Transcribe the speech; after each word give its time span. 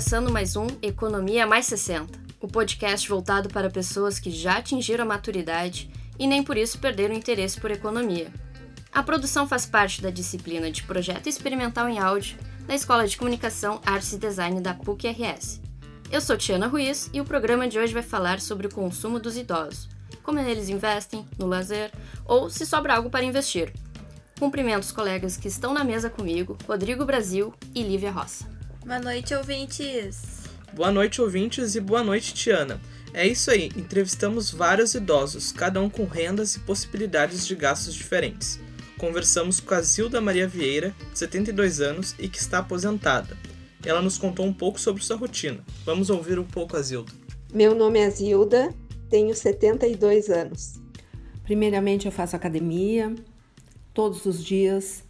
começando 0.00 0.32
mais 0.32 0.56
um 0.56 0.66
Economia 0.80 1.46
Mais 1.46 1.66
60, 1.66 2.18
o 2.40 2.48
podcast 2.48 3.06
voltado 3.06 3.50
para 3.50 3.68
pessoas 3.68 4.18
que 4.18 4.30
já 4.30 4.56
atingiram 4.56 5.04
a 5.04 5.06
maturidade 5.06 5.90
e 6.18 6.26
nem 6.26 6.42
por 6.42 6.56
isso 6.56 6.78
perderam 6.78 7.14
interesse 7.14 7.60
por 7.60 7.70
economia. 7.70 8.32
A 8.90 9.02
produção 9.02 9.46
faz 9.46 9.66
parte 9.66 10.00
da 10.00 10.08
disciplina 10.08 10.70
de 10.70 10.84
Projeto 10.84 11.28
Experimental 11.28 11.86
em 11.86 11.98
Áudio 11.98 12.38
da 12.66 12.74
Escola 12.74 13.06
de 13.06 13.14
Comunicação, 13.14 13.78
Artes 13.84 14.14
e 14.14 14.18
Design 14.18 14.58
da 14.62 14.72
PUC-RS. 14.72 15.60
Eu 16.10 16.22
sou 16.22 16.38
Tiana 16.38 16.66
Ruiz 16.66 17.10
e 17.12 17.20
o 17.20 17.24
programa 17.26 17.68
de 17.68 17.78
hoje 17.78 17.92
vai 17.92 18.02
falar 18.02 18.40
sobre 18.40 18.68
o 18.68 18.74
consumo 18.74 19.20
dos 19.20 19.36
idosos, 19.36 19.86
como 20.22 20.38
eles 20.38 20.70
investem, 20.70 21.28
no 21.38 21.46
lazer 21.46 21.92
ou 22.24 22.48
se 22.48 22.64
sobra 22.64 22.94
algo 22.94 23.10
para 23.10 23.22
investir. 23.22 23.70
Cumprimento 24.38 24.84
os 24.84 24.92
colegas 24.92 25.36
que 25.36 25.48
estão 25.48 25.74
na 25.74 25.84
mesa 25.84 26.08
comigo, 26.08 26.56
Rodrigo 26.66 27.04
Brasil 27.04 27.52
e 27.74 27.82
Lívia 27.82 28.10
Roça. 28.10 28.49
Boa 28.84 28.98
noite, 28.98 29.34
ouvintes! 29.34 30.44
Boa 30.72 30.90
noite, 30.90 31.20
ouvintes, 31.20 31.74
e 31.74 31.80
boa 31.80 32.02
noite, 32.02 32.32
Tiana. 32.32 32.80
É 33.12 33.26
isso 33.26 33.50
aí, 33.50 33.70
entrevistamos 33.76 34.50
vários 34.50 34.94
idosos, 34.94 35.52
cada 35.52 35.80
um 35.82 35.90
com 35.90 36.06
rendas 36.06 36.56
e 36.56 36.60
possibilidades 36.60 37.46
de 37.46 37.54
gastos 37.54 37.94
diferentes. 37.94 38.58
Conversamos 38.96 39.60
com 39.60 39.74
a 39.74 39.82
Zilda 39.82 40.18
Maria 40.20 40.48
Vieira, 40.48 40.94
72 41.12 41.80
anos 41.82 42.14
e 42.18 42.26
que 42.26 42.38
está 42.38 42.60
aposentada. 42.60 43.36
Ela 43.84 44.00
nos 44.00 44.16
contou 44.16 44.46
um 44.46 44.52
pouco 44.52 44.80
sobre 44.80 45.04
sua 45.04 45.16
rotina. 45.16 45.62
Vamos 45.84 46.08
ouvir 46.08 46.38
um 46.38 46.44
pouco 46.44 46.76
a 46.76 46.82
Zilda. 46.82 47.12
Meu 47.52 47.74
nome 47.74 47.98
é 47.98 48.08
Zilda, 48.08 48.74
tenho 49.10 49.34
72 49.34 50.30
anos. 50.30 50.80
Primeiramente, 51.44 52.06
eu 52.06 52.12
faço 52.12 52.34
academia 52.34 53.14
todos 53.92 54.24
os 54.24 54.42
dias, 54.42 55.04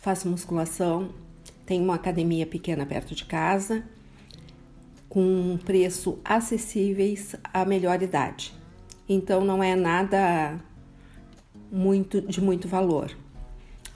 faço 0.00 0.28
musculação 0.28 1.25
tem 1.66 1.82
uma 1.82 1.96
academia 1.96 2.46
pequena 2.46 2.86
perto 2.86 3.14
de 3.14 3.24
casa, 3.24 3.82
com 5.08 5.58
preço 5.64 6.18
acessíveis 6.24 7.34
à 7.52 7.64
melhor 7.64 8.00
idade. 8.00 8.54
Então 9.08 9.44
não 9.44 9.62
é 9.62 9.74
nada 9.74 10.58
muito 11.70 12.20
de 12.20 12.40
muito 12.40 12.68
valor. 12.68 13.10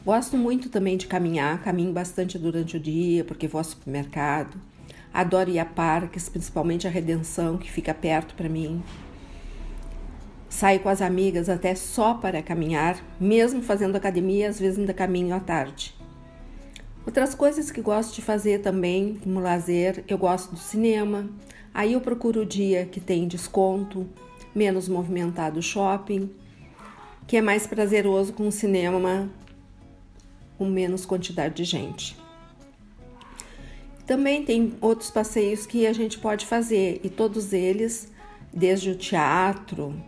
Gosto 0.05 0.37
muito 0.37 0.69
também 0.69 0.97
de 0.97 1.07
caminhar, 1.07 1.63
caminho 1.63 1.93
bastante 1.93 2.39
durante 2.39 2.77
o 2.77 2.81
dia, 2.81 3.23
porque 3.25 3.47
vou 3.47 3.59
ao 3.59 3.65
supermercado. 3.65 4.61
Adoro 5.13 5.51
ir 5.51 5.59
a 5.59 5.65
parques, 5.65 6.29
principalmente 6.29 6.87
a 6.87 6.91
Redenção, 6.91 7.59
que 7.59 7.71
fica 7.71 7.93
perto 7.93 8.35
para 8.35 8.49
mim. 8.49 8.83
Saio 10.49 10.81
com 10.81 10.89
as 10.89 11.03
amigas 11.03 11.49
até 11.49 11.75
só 11.75 12.15
para 12.15 12.43
caminhar, 12.43 12.99
mesmo 13.21 13.63
fazendo 13.63 13.95
academia, 13.95 14.49
às 14.49 14.59
vezes 14.59 14.79
ainda 14.79 14.95
caminho 14.95 15.35
à 15.35 15.41
tarde. 15.41 16.00
Outras 17.11 17.35
coisas 17.35 17.73
que 17.73 17.81
gosto 17.81 18.15
de 18.15 18.23
fazer 18.23 18.61
também, 18.61 19.19
como 19.21 19.41
lazer, 19.41 20.05
eu 20.07 20.17
gosto 20.17 20.53
do 20.53 20.61
cinema. 20.61 21.29
Aí 21.75 21.95
eu 21.95 22.01
procuro 22.01 22.43
o 22.43 22.47
dia 22.47 22.87
que 22.87 23.01
tem 23.01 23.27
desconto, 23.27 24.07
menos 24.55 24.89
movimentado 24.89 25.59
o 25.59 25.63
shopping, 25.63 26.31
que 27.27 27.37
é 27.37 27.43
mais 27.43 27.67
prazeroso 27.67 28.33
com 28.33 28.47
o 28.47 28.53
cinema 28.53 29.29
com 30.57 30.67
menos 30.67 31.05
quantidade 31.05 31.57
de 31.57 31.65
gente. 31.65 32.17
Também 34.07 34.45
tem 34.45 34.75
outros 34.81 35.11
passeios 35.11 35.67
que 35.67 35.89
a 35.89 35.93
gente 35.93 36.17
pode 36.17 36.47
fazer 36.47 37.01
e 37.03 37.11
todos 37.11 37.53
eles, 37.53 38.07
desde 38.55 38.89
o 38.89 38.95
teatro, 38.95 40.01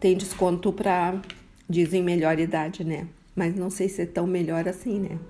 tem 0.00 0.16
desconto 0.16 0.72
para 0.72 1.22
dizem 1.70 2.02
melhor 2.02 2.36
idade, 2.40 2.82
né? 2.82 3.06
Mas 3.32 3.54
não 3.54 3.70
sei 3.70 3.88
se 3.88 4.02
é 4.02 4.06
tão 4.06 4.26
melhor 4.26 4.66
assim, 4.66 4.98
né? 4.98 5.20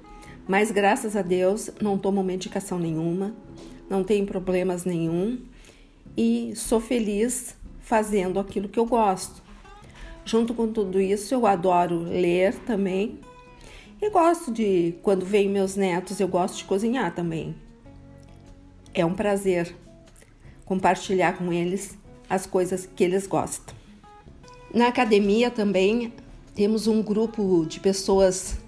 Mas 0.46 0.70
graças 0.70 1.16
a 1.16 1.22
Deus 1.22 1.70
não 1.80 1.98
tomo 1.98 2.22
medicação 2.22 2.78
nenhuma, 2.78 3.34
não 3.90 4.04
tenho 4.04 4.26
problemas 4.26 4.84
nenhum 4.84 5.38
e 6.16 6.52
sou 6.54 6.80
feliz 6.80 7.56
fazendo 7.80 8.38
aquilo 8.38 8.68
que 8.68 8.78
eu 8.78 8.86
gosto. 8.86 9.42
Junto 10.24 10.54
com 10.54 10.72
tudo 10.72 11.00
isso, 11.00 11.32
eu 11.34 11.46
adoro 11.46 12.00
ler 12.00 12.54
também. 12.60 13.20
E 14.00 14.10
gosto 14.10 14.52
de, 14.52 14.94
quando 15.02 15.24
vêm 15.24 15.48
meus 15.48 15.76
netos, 15.76 16.18
eu 16.20 16.28
gosto 16.28 16.56
de 16.56 16.64
cozinhar 16.64 17.14
também. 17.14 17.54
É 18.92 19.04
um 19.04 19.14
prazer 19.14 19.74
compartilhar 20.64 21.38
com 21.38 21.52
eles 21.52 21.96
as 22.28 22.44
coisas 22.44 22.86
que 22.86 23.04
eles 23.04 23.26
gostam. 23.26 23.74
Na 24.74 24.88
academia 24.88 25.50
também 25.50 26.12
temos 26.54 26.86
um 26.86 27.02
grupo 27.02 27.64
de 27.66 27.78
pessoas 27.78 28.58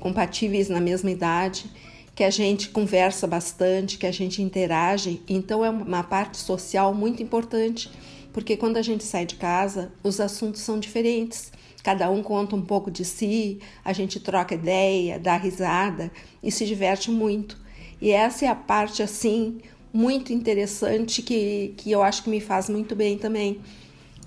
compatíveis 0.00 0.68
na 0.68 0.80
mesma 0.80 1.10
idade, 1.10 1.70
que 2.14 2.24
a 2.24 2.30
gente 2.30 2.70
conversa 2.70 3.26
bastante, 3.26 3.98
que 3.98 4.06
a 4.06 4.12
gente 4.12 4.40
interage. 4.40 5.22
Então 5.28 5.64
é 5.64 5.70
uma 5.70 6.02
parte 6.02 6.38
social 6.38 6.94
muito 6.94 7.22
importante, 7.22 7.90
porque 8.32 8.56
quando 8.56 8.78
a 8.78 8.82
gente 8.82 9.04
sai 9.04 9.26
de 9.26 9.34
casa, 9.36 9.92
os 10.02 10.20
assuntos 10.20 10.62
são 10.62 10.78
diferentes. 10.78 11.52
Cada 11.82 12.10
um 12.10 12.22
conta 12.22 12.56
um 12.56 12.62
pouco 12.62 12.90
de 12.90 13.04
si, 13.04 13.60
a 13.84 13.92
gente 13.92 14.18
troca 14.18 14.54
ideia, 14.54 15.18
dá 15.18 15.36
risada 15.36 16.10
e 16.42 16.50
se 16.50 16.66
diverte 16.66 17.10
muito. 17.10 17.58
E 18.00 18.10
essa 18.10 18.44
é 18.44 18.48
a 18.48 18.54
parte 18.54 19.02
assim 19.02 19.60
muito 19.92 20.32
interessante 20.32 21.22
que, 21.22 21.74
que 21.76 21.90
eu 21.90 22.02
acho 22.02 22.22
que 22.22 22.30
me 22.30 22.40
faz 22.40 22.68
muito 22.68 22.94
bem 22.94 23.16
também. 23.16 23.60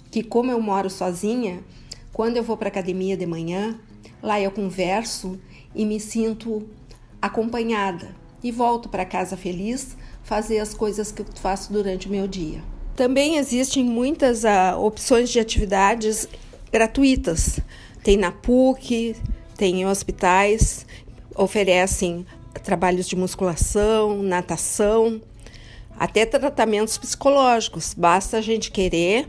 Que 0.10 0.24
como 0.24 0.52
eu 0.52 0.62
moro 0.62 0.90
sozinha, 0.90 1.64
quando 2.14 2.38
eu 2.38 2.44
vou 2.44 2.58
para 2.58 2.70
academia 2.70 3.16
de 3.16 3.26
manhã, 3.26 3.80
lá 4.22 4.40
eu 4.40 4.52
converso 4.52 5.40
e 5.74 5.86
me 5.86 6.00
sinto 6.00 6.68
acompanhada 7.22 8.16
e 8.44 8.52
volto 8.52 8.90
para 8.90 9.06
casa 9.06 9.36
feliz 9.36 9.96
fazer 10.24 10.60
as 10.60 10.74
coisas 10.74 11.12
que 11.12 11.22
eu 11.22 11.26
faço 11.36 11.72
durante 11.74 12.08
o 12.08 12.12
meu 12.12 12.28
dia. 12.28 12.62
Também 12.96 13.38
existem 13.38 13.84
muitas 13.84 14.44
uh, 14.44 14.78
opções 14.78 15.30
de 15.30 15.40
atividades 15.40 16.28
gratuitas. 16.72 17.60
Tem 18.04 18.18
na 18.18 18.32
PUC, 18.32 19.16
tem 19.56 19.82
em 19.82 19.86
hospitais, 19.86 20.86
oferecem 21.36 22.26
trabalhos 22.64 23.08
de 23.08 23.16
musculação, 23.16 24.22
natação, 24.22 25.22
até 25.98 26.26
tratamentos 26.26 26.98
psicológicos. 26.98 27.94
Basta 27.94 28.38
a 28.38 28.42
gente 28.42 28.72
querer 28.72 29.28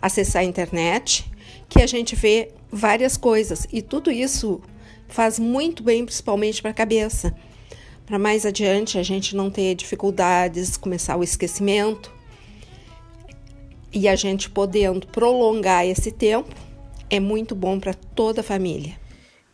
acessar 0.00 0.42
a 0.42 0.44
internet 0.44 1.30
que 1.68 1.82
a 1.82 1.86
gente 1.86 2.14
vê 2.16 2.50
várias 2.70 3.16
coisas 3.16 3.66
e 3.72 3.82
tudo 3.82 4.10
isso 4.10 4.60
faz 5.08 5.38
muito 5.38 5.82
bem, 5.82 6.04
principalmente 6.04 6.60
para 6.60 6.70
a 6.70 6.74
cabeça. 6.74 7.34
Para 8.06 8.18
mais 8.18 8.46
adiante 8.46 8.98
a 8.98 9.02
gente 9.02 9.36
não 9.36 9.50
ter 9.50 9.74
dificuldades, 9.74 10.76
começar 10.76 11.16
o 11.16 11.22
esquecimento 11.22 12.10
e 13.92 14.08
a 14.08 14.16
gente 14.16 14.48
podendo 14.48 15.06
prolongar 15.06 15.86
esse 15.86 16.12
tempo 16.12 16.54
é 17.10 17.18
muito 17.18 17.54
bom 17.54 17.80
para 17.80 17.94
toda 17.94 18.40
a 18.40 18.44
família. 18.44 18.96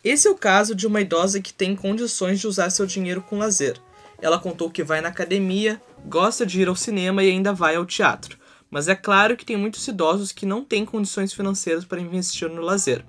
Esse 0.03 0.27
é 0.27 0.31
o 0.31 0.35
caso 0.35 0.75
de 0.75 0.85
uma 0.85 1.01
idosa 1.01 1.41
que 1.41 1.53
tem 1.53 1.75
condições 1.75 2.39
de 2.39 2.47
usar 2.47 2.69
seu 2.69 2.85
dinheiro 2.85 3.21
com 3.21 3.37
lazer. 3.37 3.77
Ela 4.21 4.39
contou 4.39 4.69
que 4.69 4.83
vai 4.83 5.01
na 5.01 5.09
academia, 5.09 5.81
gosta 6.05 6.45
de 6.45 6.61
ir 6.61 6.67
ao 6.67 6.75
cinema 6.75 7.23
e 7.23 7.29
ainda 7.29 7.53
vai 7.53 7.75
ao 7.75 7.85
teatro. 7.85 8.37
Mas 8.69 8.87
é 8.87 8.95
claro 8.95 9.35
que 9.35 9.45
tem 9.45 9.57
muitos 9.57 9.87
idosos 9.87 10.31
que 10.31 10.45
não 10.45 10.63
têm 10.63 10.85
condições 10.85 11.33
financeiras 11.33 11.85
para 11.85 11.99
investir 11.99 12.49
no 12.49 12.61
lazer. 12.61 13.03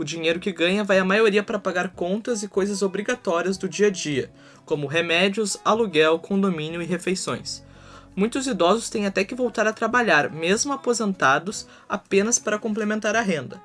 O 0.00 0.04
dinheiro 0.04 0.40
que 0.40 0.50
ganha 0.50 0.82
vai 0.82 0.98
a 0.98 1.04
maioria 1.04 1.42
para 1.42 1.58
pagar 1.58 1.90
contas 1.90 2.42
e 2.42 2.48
coisas 2.48 2.80
obrigatórias 2.80 3.58
do 3.58 3.68
dia 3.68 3.88
a 3.88 3.90
dia, 3.90 4.32
como 4.64 4.86
remédios, 4.86 5.58
aluguel, 5.62 6.18
condomínio 6.18 6.80
e 6.80 6.86
refeições. 6.86 7.62
Muitos 8.16 8.46
idosos 8.46 8.88
têm 8.88 9.04
até 9.04 9.24
que 9.24 9.34
voltar 9.34 9.66
a 9.66 9.74
trabalhar, 9.74 10.32
mesmo 10.32 10.72
aposentados, 10.72 11.66
apenas 11.86 12.38
para 12.38 12.58
complementar 12.58 13.14
a 13.14 13.20
renda. 13.20 13.60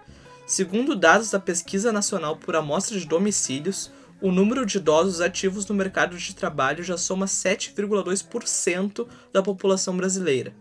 Segundo 0.46 0.93
dados 0.93 1.32
da 1.32 1.40
Pesquisa 1.40 1.93
Nacional 1.93 2.35
por 2.35 2.58
Amostra 2.58 2.99
de 2.99 3.05
Domicílios, 3.05 3.90
o 4.22 4.29
número 4.29 4.66
de 4.66 4.78
idosos 4.78 5.22
ativos 5.22 5.66
no 5.67 5.73
mercado 5.73 6.17
de 6.17 6.35
trabalho 6.35 6.84
já 6.84 6.97
soma 6.97 7.28
7,2% 7.28 9.08
da 9.31 9.41
população 9.41 9.96
brasileira. 9.96 10.53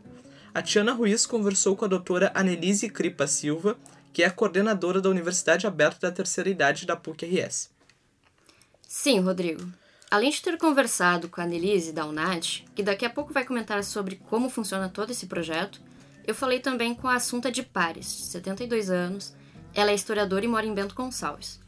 A 0.54 0.62
Tiana 0.62 0.92
Ruiz 0.92 1.26
conversou 1.26 1.74
com 1.74 1.84
a 1.84 1.88
doutora 1.88 2.30
Anelise 2.32 2.88
Cripa 2.88 3.26
Silva, 3.26 3.76
que 4.14 4.22
é 4.22 4.30
coordenadora 4.30 5.00
da 5.00 5.10
Universidade 5.10 5.66
Aberta 5.66 6.08
da 6.08 6.14
Terceira 6.14 6.48
Idade 6.48 6.86
da 6.86 6.94
PUC-RS. 6.94 7.68
Sim, 8.86 9.18
Rodrigo. 9.18 9.68
Além 10.08 10.30
de 10.30 10.40
ter 10.40 10.56
conversado 10.56 11.28
com 11.28 11.40
a 11.40 11.44
Annelise 11.44 11.92
da 11.92 12.06
UNAD, 12.06 12.64
que 12.76 12.82
daqui 12.84 13.04
a 13.04 13.10
pouco 13.10 13.32
vai 13.32 13.44
comentar 13.44 13.82
sobre 13.82 14.14
como 14.14 14.48
funciona 14.48 14.88
todo 14.88 15.10
esse 15.10 15.26
projeto, 15.26 15.80
eu 16.24 16.32
falei 16.32 16.60
também 16.60 16.94
com 16.94 17.08
a 17.08 17.16
Assunta 17.16 17.50
de 17.50 17.64
Pares, 17.64 18.06
de 18.16 18.22
72 18.26 18.88
anos. 18.88 19.34
Ela 19.74 19.90
é 19.90 19.94
historiadora 19.94 20.44
e 20.44 20.48
mora 20.48 20.64
em 20.64 20.72
Bento 20.72 20.94
Gonçalves. 20.94 21.58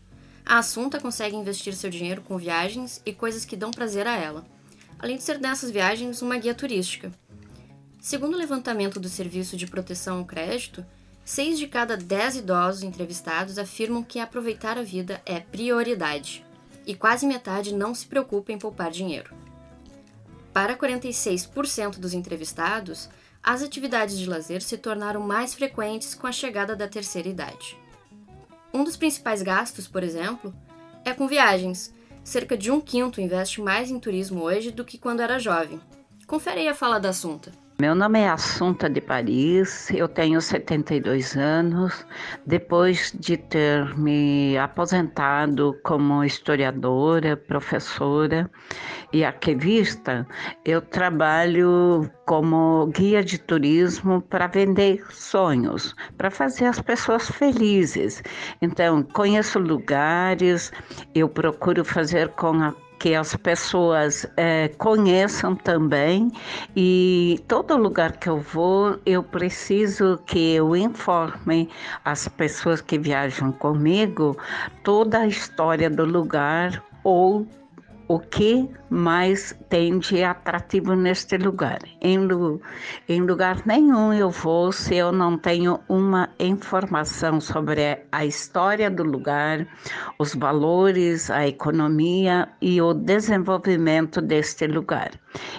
A 0.44 0.58
Assunta 0.58 1.00
consegue 1.00 1.34
investir 1.34 1.75
seu 1.75 1.90
dinheiro 1.90 2.22
com 2.22 2.38
viagens 2.38 3.02
e 3.04 3.12
coisas 3.12 3.44
que 3.44 3.56
dão 3.56 3.72
prazer 3.72 4.06
a 4.06 4.16
ela, 4.16 4.46
além 5.00 5.16
de 5.16 5.25
ser 5.25 5.38
dessas 5.38 5.72
viagens 5.72 6.22
uma 6.22 6.38
guia 6.38 6.54
turística. 6.54 7.10
Segundo 8.00 8.34
o 8.34 8.38
levantamento 8.38 9.00
do 9.00 9.08
Serviço 9.08 9.56
de 9.56 9.66
Proteção 9.66 10.19
ao 10.19 10.25
Crédito, 10.25 10.87
Seis 11.26 11.58
de 11.58 11.67
cada 11.67 11.96
dez 11.96 12.37
idosos 12.37 12.84
entrevistados 12.84 13.58
afirmam 13.58 14.00
que 14.00 14.20
aproveitar 14.20 14.78
a 14.78 14.82
vida 14.82 15.20
é 15.26 15.40
prioridade, 15.40 16.46
e 16.87 16.94
quase 16.94 17.26
metade 17.26 17.75
não 17.75 17.93
se 17.96 18.06
preocupa 18.06 18.52
em 18.52 18.58
poupar 18.58 18.93
dinheiro. 18.93 19.34
Para 20.52 20.76
46% 20.76 21.99
dos 21.99 22.14
entrevistados, 22.14 23.11
as 23.43 23.61
atividades 23.61 24.17
de 24.17 24.25
lazer 24.25 24.62
se 24.62 24.78
tornaram 24.78 25.20
mais 25.20 25.52
frequentes 25.52 26.14
com 26.14 26.28
a 26.28 26.32
chegada 26.32 26.76
da 26.76 26.87
terceira 26.87 27.28
idade. 27.28 27.76
Um 28.73 28.84
dos 28.84 28.96
principais 28.96 29.43
gastos, 29.43 29.88
por 29.88 30.05
exemplo, 30.05 30.55
é 31.05 31.12
com 31.12 31.26
viagens. 31.26 31.93
Cerca 32.23 32.56
de 32.56 32.70
um 32.70 32.81
quinto 32.81 33.20
investe 33.20 33.61
mais 33.61 33.90
em 33.90 33.99
turismo 33.99 34.43
hoje 34.43 34.70
do 34.70 34.84
que 34.84 34.96
quando 34.96 35.23
era 35.23 35.40
jovem. 35.40 35.81
Confere 36.25 36.61
aí 36.61 36.69
a 36.69 36.75
fala 36.75 37.00
da 37.00 37.08
Assunta. 37.08 37.65
Meu 37.78 37.94
nome 37.94 38.20
é 38.20 38.31
Assunta 38.31 38.88
de 38.88 39.02
Paris, 39.02 39.90
eu 39.90 40.08
tenho 40.08 40.40
72 40.40 41.37
anos. 41.37 42.06
Depois 42.46 43.12
de 43.20 43.37
ter 43.37 43.94
me 43.99 44.56
aposentado 44.56 45.78
como 45.84 46.25
historiadora, 46.25 47.37
professora 47.37 48.50
e 49.12 49.23
arquivista, 49.23 50.26
eu 50.64 50.81
trabalho 50.81 52.11
como 52.25 52.87
guia 52.87 53.23
de 53.23 53.37
turismo 53.37 54.23
para 54.23 54.46
vender 54.46 55.05
sonhos, 55.11 55.94
para 56.17 56.31
fazer 56.31 56.64
as 56.64 56.81
pessoas 56.81 57.31
felizes. 57.31 58.23
Então, 58.62 59.02
conheço 59.02 59.58
lugares, 59.58 60.73
eu 61.14 61.28
procuro 61.28 61.84
fazer 61.84 62.31
com 62.31 62.55
a 62.62 62.75
que 62.98 63.14
as 63.14 63.34
pessoas 63.37 64.26
é, 64.37 64.69
conheçam 64.78 65.54
também. 65.54 66.31
E 66.75 67.43
todo 67.48 67.76
lugar 67.76 68.12
que 68.12 68.28
eu 68.28 68.40
vou 68.40 68.98
eu 69.04 69.22
preciso 69.22 70.19
que 70.26 70.54
eu 70.54 70.75
informe 70.76 71.69
as 72.04 72.28
pessoas 72.28 72.81
que 72.81 72.98
viajam 72.98 73.52
comigo 73.52 74.37
toda 74.82 75.20
a 75.20 75.26
história 75.26 75.90
do 75.90 76.04
lugar 76.04 76.82
ou 77.04 77.46
o 78.08 78.19
que 78.20 78.69
mais 78.88 79.56
tem 79.69 79.99
de 79.99 80.23
atrativo 80.23 80.94
neste 80.94 81.37
lugar. 81.37 81.79
Em, 82.00 82.19
em, 83.08 83.20
lugar 83.20 83.67
nenhum 83.67 84.12
eu 84.12 84.31
vou 84.31 84.70
se 84.73 84.97
eu 84.97 85.11
não 85.11 85.37
tenho 85.37 85.81
uma 85.88 86.29
informação 86.38 87.41
sobre 87.41 88.05
a 88.12 88.25
história 88.25 88.91
do 88.91 89.03
lugar, 89.03 89.67
os 90.19 90.35
valores, 90.35 91.31
a 91.31 91.47
economia 91.47 92.49
e 92.61 92.81
o 92.81 92.94
desenvolvimento 92.94 94.20
deste 94.20 94.67
lugar. 94.67 95.11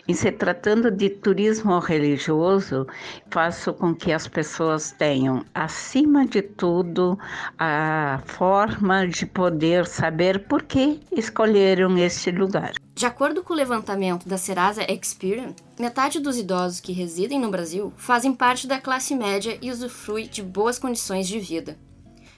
Em 0.08 0.14
se 0.14 0.32
tratando 0.32 0.90
de 0.90 1.10
turismo 1.10 1.80
religioso, 1.80 2.88
faço 3.30 3.74
com 3.74 3.94
que 3.94 4.12
as 4.12 4.28
pessoas 4.28 4.92
tenham, 4.92 5.44
acima 5.54 6.26
de 6.26 6.42
tudo, 6.42 7.18
a 7.58 8.22
forma 8.26 9.08
de 9.08 9.26
poder 9.26 9.86
saber 9.86 10.48
por 10.48 10.64
que 10.64 11.00
escolheram 11.12 11.98
este 11.98 12.32
lugar. 12.32 12.74
De 12.96 13.06
acordo 13.06 13.44
com 13.44 13.54
o 13.54 13.56
levantamento 13.56 14.28
da 14.28 14.38
Serasa 14.38 14.82
Experian, 14.92 15.54
metade 15.80 16.20
dos 16.20 16.38
idosos 16.38 16.80
que 16.80 16.92
residem 16.92 17.40
no 17.40 17.52
Brasil 17.52 17.94
fazem 17.96 18.34
parte 18.34 18.66
da 18.66 18.80
classe 18.80 19.14
média 19.14 19.58
e 19.62 19.70
usufruem 19.70 20.28
de 20.28 20.42
boas 20.42 20.80
condições 20.80 21.28
de 21.28 21.40
vida. 21.40 21.78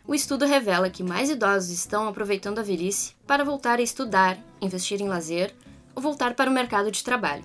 O 0.05 0.15
estudo 0.15 0.45
revela 0.45 0.89
que 0.89 1.03
mais 1.03 1.29
idosos 1.29 1.69
estão 1.69 2.07
aproveitando 2.07 2.57
a 2.57 2.63
velhice 2.63 3.13
para 3.27 3.45
voltar 3.45 3.77
a 3.77 3.83
estudar, 3.83 4.37
investir 4.59 4.99
em 4.99 5.07
lazer 5.07 5.53
ou 5.95 6.01
voltar 6.01 6.33
para 6.33 6.49
o 6.49 6.53
mercado 6.53 6.91
de 6.91 7.03
trabalho. 7.03 7.43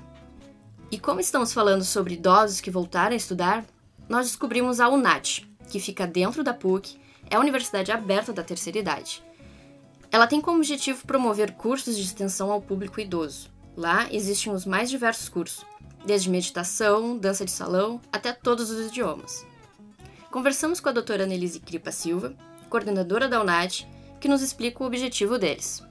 E 0.91 0.99
como 0.99 1.20
estamos 1.20 1.52
falando 1.52 1.85
sobre 1.85 2.14
idosos 2.14 2.61
que 2.61 2.70
voltaram 2.70 3.12
a 3.12 3.17
estudar, 3.17 3.64
nós 4.08 4.26
descobrimos 4.26 4.81
a 4.81 4.88
UNAT, 4.88 5.46
que 5.70 5.81
fica 5.81 6.06
dentro 6.06 6.44
da 6.44 6.55
PUC, 6.55 6.99
é 7.31 7.37
a 7.37 7.41
Universidade 7.41 7.91
Aberta 7.91 8.32
da 8.32 8.43
Terceira 8.43 8.79
Idade 8.79 9.23
ela 10.14 10.29
tem 10.29 10.41
como 10.41 10.58
objetivo 10.58 11.05
promover 11.05 11.55
cursos 11.55 11.96
de 11.96 12.02
extensão 12.05 12.52
ao 12.52 12.62
público 12.62 13.00
idoso. 13.00 13.50
Lá 13.76 14.06
existem 14.12 14.52
os 14.52 14.64
mais 14.64 14.88
diversos 14.88 15.29
cursos, 15.29 15.67
desde 16.06 16.31
meditação, 16.31 17.19
dança 17.19 17.44
de 17.44 17.50
salão, 17.50 18.00
até 18.12 18.32
todos 18.32 18.70
os 18.70 18.87
idiomas. 18.87 19.44
Conversamos 20.31 20.79
com 20.79 20.88
a 20.88 20.93
doutora 20.93 21.25
Annelise 21.25 21.58
Cripa 21.58 21.91
Silva, 21.91 22.32
coordenadora 22.70 23.29
da 23.29 23.41
UNAD, 23.41 23.88
que 24.20 24.29
nos 24.29 24.41
explica 24.41 24.85
o 24.85 24.87
objetivo 24.87 25.37
deles. 25.37 25.82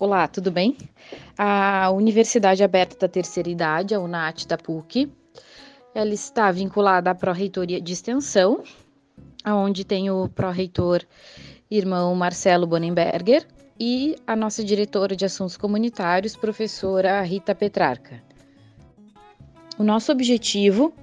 Olá, 0.00 0.26
tudo 0.26 0.50
bem? 0.50 0.78
A 1.36 1.90
Universidade 1.90 2.64
Aberta 2.64 2.96
da 3.00 3.06
Terceira 3.06 3.50
Idade, 3.50 3.94
a 3.94 4.00
UNAT 4.00 4.46
da 4.46 4.56
PUC, 4.56 5.12
ela 5.94 6.14
está 6.14 6.50
vinculada 6.50 7.10
à 7.10 7.14
Pró-Reitoria 7.14 7.82
de 7.82 7.92
Extensão, 7.92 8.62
onde 9.46 9.84
tem 9.84 10.10
o 10.10 10.26
pró-reitor 10.26 11.02
irmão 11.70 12.14
Marcelo 12.14 12.66
Bonenberger, 12.66 13.46
e 13.78 14.16
a 14.26 14.34
nossa 14.34 14.64
diretora 14.64 15.14
de 15.14 15.26
assuntos 15.26 15.58
comunitários, 15.58 16.34
professora 16.34 17.20
Rita 17.20 17.54
Petrarca. 17.54 18.22
O 19.76 19.84
nosso 19.84 20.10
objetivo 20.10 20.94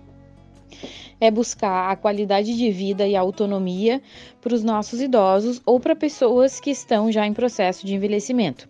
é 1.21 1.29
buscar 1.29 1.91
a 1.91 1.95
qualidade 1.95 2.57
de 2.57 2.71
vida 2.71 3.05
e 3.05 3.15
a 3.15 3.21
autonomia 3.21 4.01
para 4.41 4.55
os 4.55 4.63
nossos 4.63 4.99
idosos 4.99 5.61
ou 5.67 5.79
para 5.79 5.95
pessoas 5.95 6.59
que 6.59 6.71
estão 6.71 7.11
já 7.11 7.27
em 7.27 7.33
processo 7.33 7.85
de 7.85 7.93
envelhecimento. 7.93 8.67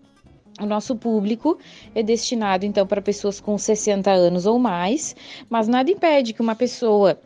O 0.59 0.65
nosso 0.65 0.95
público 0.95 1.59
é 1.93 2.01
destinado 2.01 2.65
então 2.65 2.87
para 2.87 3.01
pessoas 3.01 3.39
com 3.39 3.57
60 3.57 4.09
anos 4.11 4.45
ou 4.47 4.57
mais, 4.57 5.15
mas 5.49 5.67
nada 5.67 5.91
impede 5.91 6.33
que 6.33 6.41
uma 6.41 6.55
pessoa 6.55 7.19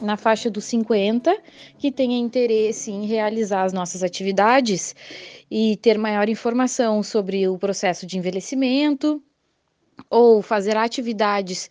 na 0.00 0.16
faixa 0.16 0.48
dos 0.48 0.64
50 0.64 1.36
que 1.78 1.90
tenha 1.90 2.16
interesse 2.16 2.90
em 2.90 3.06
realizar 3.06 3.64
as 3.64 3.72
nossas 3.72 4.02
atividades 4.02 4.94
e 5.50 5.76
ter 5.78 5.98
maior 5.98 6.28
informação 6.28 7.02
sobre 7.02 7.46
o 7.48 7.58
processo 7.58 8.06
de 8.06 8.16
envelhecimento 8.16 9.20
ou 10.08 10.40
fazer 10.40 10.76
atividades 10.76 11.68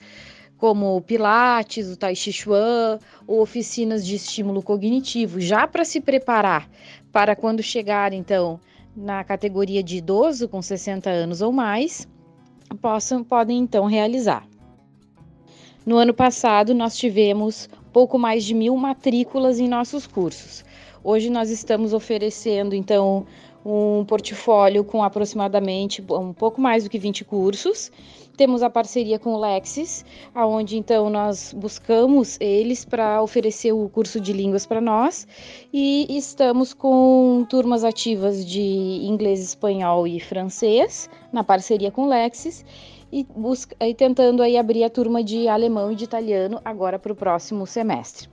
como 0.58 1.02
Pilates, 1.02 1.88
o 1.88 1.96
Tai 1.96 2.14
Chi 2.14 2.34
Chuan 2.34 3.00
ou 3.26 3.42
oficinas 3.42 4.06
de 4.06 4.16
estímulo 4.16 4.62
cognitivo, 4.62 5.40
já 5.40 5.66
para 5.66 5.86
se 5.86 6.02
preparar 6.02 6.70
para 7.14 7.36
quando 7.36 7.64
chegar 7.64 8.12
então 8.12 8.60
na 8.96 9.24
categoria 9.24 9.82
de 9.84 9.98
idoso 9.98 10.48
com 10.48 10.62
60 10.62 11.10
anos 11.10 11.42
ou 11.42 11.52
mais, 11.52 12.08
possam 12.82 13.24
podem 13.24 13.60
então 13.60 13.86
realizar. 13.86 14.48
No 15.86 15.98
ano 15.98 16.14
passado, 16.14 16.74
nós 16.74 16.96
tivemos 16.98 17.70
pouco 17.92 18.18
mais 18.20 18.44
de 18.44 18.54
mil 18.54 18.76
matrículas 18.76 19.60
em 19.60 19.68
nossos 19.68 20.06
cursos. 20.06 20.64
Hoje 21.04 21.30
nós 21.30 21.50
estamos 21.50 21.94
oferecendo, 21.94 22.76
então, 22.76 23.26
um 23.66 24.06
portfólio 24.06 24.84
com 24.84 25.04
aproximadamente 25.04 26.04
um 26.10 26.34
pouco 26.34 26.62
mais 26.62 26.84
do 26.84 26.90
que 26.90 27.00
20 27.00 27.26
cursos. 27.26 27.92
Temos 28.40 28.64
a 28.64 28.70
parceria 28.70 29.20
com 29.20 29.34
o 29.34 29.38
Lexis, 29.38 30.06
aonde 30.34 30.78
então 30.78 31.10
nós 31.10 31.52
buscamos 31.52 32.38
eles 32.40 32.86
para 32.86 33.22
oferecer 33.22 33.74
o 33.74 33.90
curso 33.90 34.18
de 34.18 34.32
línguas 34.32 34.66
para 34.66 34.80
nós 34.80 35.28
e 35.74 36.08
estamos 36.10 36.74
com 36.74 37.46
turmas 37.50 37.84
ativas 37.84 38.46
de 38.46 38.62
inglês, 38.62 39.42
espanhol 39.42 40.08
e 40.08 40.22
francês 40.22 41.10
na 41.34 41.44
parceria 41.44 41.92
com 41.92 42.04
o 42.04 42.08
Lexis 42.08 42.64
e, 43.12 43.26
busca, 43.36 43.76
e 43.86 43.94
tentando 43.94 44.42
aí 44.42 44.56
abrir 44.56 44.86
a 44.86 44.90
turma 44.90 45.22
de 45.22 45.50
alemão 45.50 45.92
e 45.92 45.96
de 45.96 46.06
italiano 46.06 46.62
agora 46.64 46.98
para 46.98 47.12
o 47.12 47.16
próximo 47.18 47.68
semestre. 47.68 48.30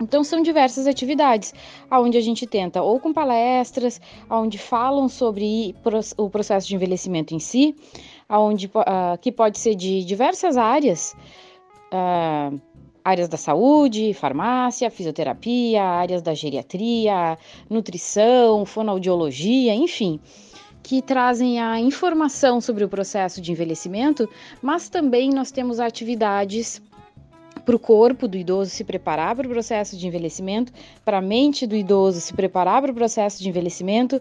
Então 0.00 0.24
são 0.24 0.42
diversas 0.42 0.88
atividades, 0.88 1.54
aonde 1.88 2.18
a 2.18 2.20
gente 2.20 2.48
tenta 2.48 2.82
ou 2.82 2.98
com 2.98 3.12
palestras, 3.12 4.00
aonde 4.28 4.58
falam 4.58 5.08
sobre 5.08 5.72
o 6.16 6.28
processo 6.28 6.66
de 6.66 6.74
envelhecimento 6.74 7.32
em 7.32 7.38
si, 7.38 7.76
aonde 8.28 8.66
uh, 8.66 9.18
que 9.20 9.30
pode 9.30 9.58
ser 9.58 9.74
de 9.74 10.04
diversas 10.04 10.56
áreas, 10.56 11.14
uh, 11.92 12.60
áreas 13.04 13.28
da 13.28 13.36
saúde, 13.36 14.14
farmácia, 14.14 14.90
fisioterapia, 14.90 15.82
áreas 15.82 16.22
da 16.22 16.34
geriatria, 16.34 17.38
nutrição, 17.68 18.64
fonoaudiologia, 18.64 19.74
enfim 19.74 20.20
que 20.82 21.00
trazem 21.00 21.58
a 21.58 21.80
informação 21.80 22.60
sobre 22.60 22.84
o 22.84 22.88
processo 22.90 23.40
de 23.40 23.50
envelhecimento, 23.50 24.28
mas 24.60 24.90
também 24.90 25.30
nós 25.30 25.50
temos 25.50 25.80
atividades 25.80 26.82
para 27.64 27.74
o 27.74 27.78
corpo 27.78 28.28
do 28.28 28.36
idoso 28.36 28.70
se 28.70 28.84
preparar 28.84 29.34
para 29.34 29.46
o 29.46 29.50
processo 29.50 29.96
de 29.96 30.06
envelhecimento, 30.06 30.72
para 31.02 31.18
a 31.18 31.22
mente 31.22 31.66
do 31.66 31.74
idoso 31.74 32.20
se 32.20 32.34
preparar 32.34 32.82
para 32.82 32.92
o 32.92 32.94
processo 32.94 33.42
de 33.42 33.48
envelhecimento, 33.48 34.20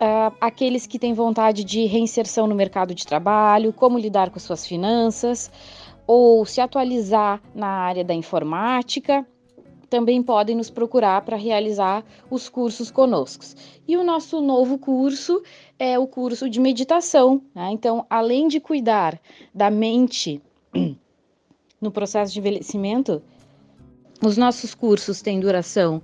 uh, 0.00 0.34
aqueles 0.40 0.86
que 0.86 0.98
têm 0.98 1.12
vontade 1.12 1.64
de 1.64 1.84
reinserção 1.86 2.46
no 2.46 2.54
mercado 2.54 2.94
de 2.94 3.06
trabalho, 3.06 3.72
como 3.72 3.98
lidar 3.98 4.30
com 4.30 4.38
suas 4.38 4.66
finanças, 4.66 5.50
ou 6.06 6.44
se 6.46 6.60
atualizar 6.60 7.42
na 7.54 7.68
área 7.68 8.04
da 8.04 8.14
informática 8.14 9.26
também 9.88 10.22
podem 10.22 10.56
nos 10.56 10.68
procurar 10.68 11.22
para 11.22 11.36
realizar 11.36 12.04
os 12.30 12.48
cursos 12.48 12.90
conosco. 12.90 13.44
E 13.86 13.96
o 13.96 14.04
nosso 14.04 14.40
novo 14.40 14.78
curso 14.78 15.42
é 15.78 15.98
o 15.98 16.06
curso 16.06 16.50
de 16.50 16.60
meditação. 16.60 17.42
Né? 17.54 17.70
Então, 17.70 18.04
além 18.10 18.48
de 18.48 18.60
cuidar 18.60 19.20
da 19.54 19.70
mente 19.70 20.42
no 21.80 21.90
processo 21.90 22.32
de 22.32 22.40
envelhecimento, 22.40 23.22
os 24.24 24.36
nossos 24.36 24.74
cursos 24.74 25.20
têm 25.20 25.38
duração 25.38 26.02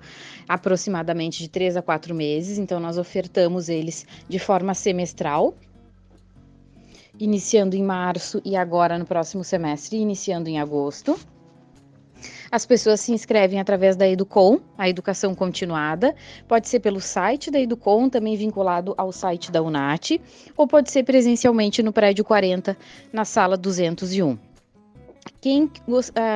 aproximadamente 0.48 1.38
de 1.38 1.48
três 1.48 1.76
a 1.76 1.82
quatro 1.82 2.14
meses, 2.14 2.58
então 2.58 2.80
nós 2.80 2.98
ofertamos 2.98 3.68
eles 3.68 4.06
de 4.28 4.38
forma 4.38 4.74
semestral. 4.74 5.54
iniciando 7.20 7.76
em 7.76 7.82
março 7.82 8.40
e 8.44 8.56
agora 8.56 8.98
no 8.98 9.04
próximo 9.04 9.44
semestre, 9.44 9.98
iniciando 9.98 10.48
em 10.48 10.58
agosto. 10.58 11.16
As 12.50 12.66
pessoas 12.66 13.00
se 13.00 13.12
inscrevem 13.12 13.60
através 13.60 13.96
da 13.96 14.08
Educom, 14.08 14.60
a 14.76 14.88
educação 14.88 15.34
continuada. 15.34 16.14
Pode 16.46 16.68
ser 16.68 16.80
pelo 16.80 17.00
site 17.00 17.50
da 17.50 17.60
Educom, 17.60 18.08
também 18.08 18.36
vinculado 18.36 18.94
ao 18.96 19.12
site 19.12 19.50
da 19.50 19.62
UNAT, 19.62 20.20
ou 20.56 20.66
pode 20.66 20.90
ser 20.90 21.02
presencialmente 21.02 21.82
no 21.82 21.92
prédio 21.92 22.24
40, 22.24 22.76
na 23.12 23.24
sala 23.24 23.56
201. 23.56 24.51
Quem 25.40 25.64
uh, 25.64 25.70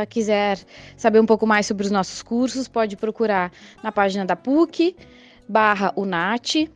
quiser 0.08 0.58
saber 0.96 1.20
um 1.20 1.26
pouco 1.26 1.46
mais 1.46 1.66
sobre 1.66 1.84
os 1.84 1.90
nossos 1.90 2.22
cursos, 2.22 2.68
pode 2.68 2.96
procurar 2.96 3.52
na 3.82 3.92
página 3.92 4.24
da 4.24 4.34
PUC, 4.34 4.96
barra 5.48 5.92
UNAT, 5.96 6.68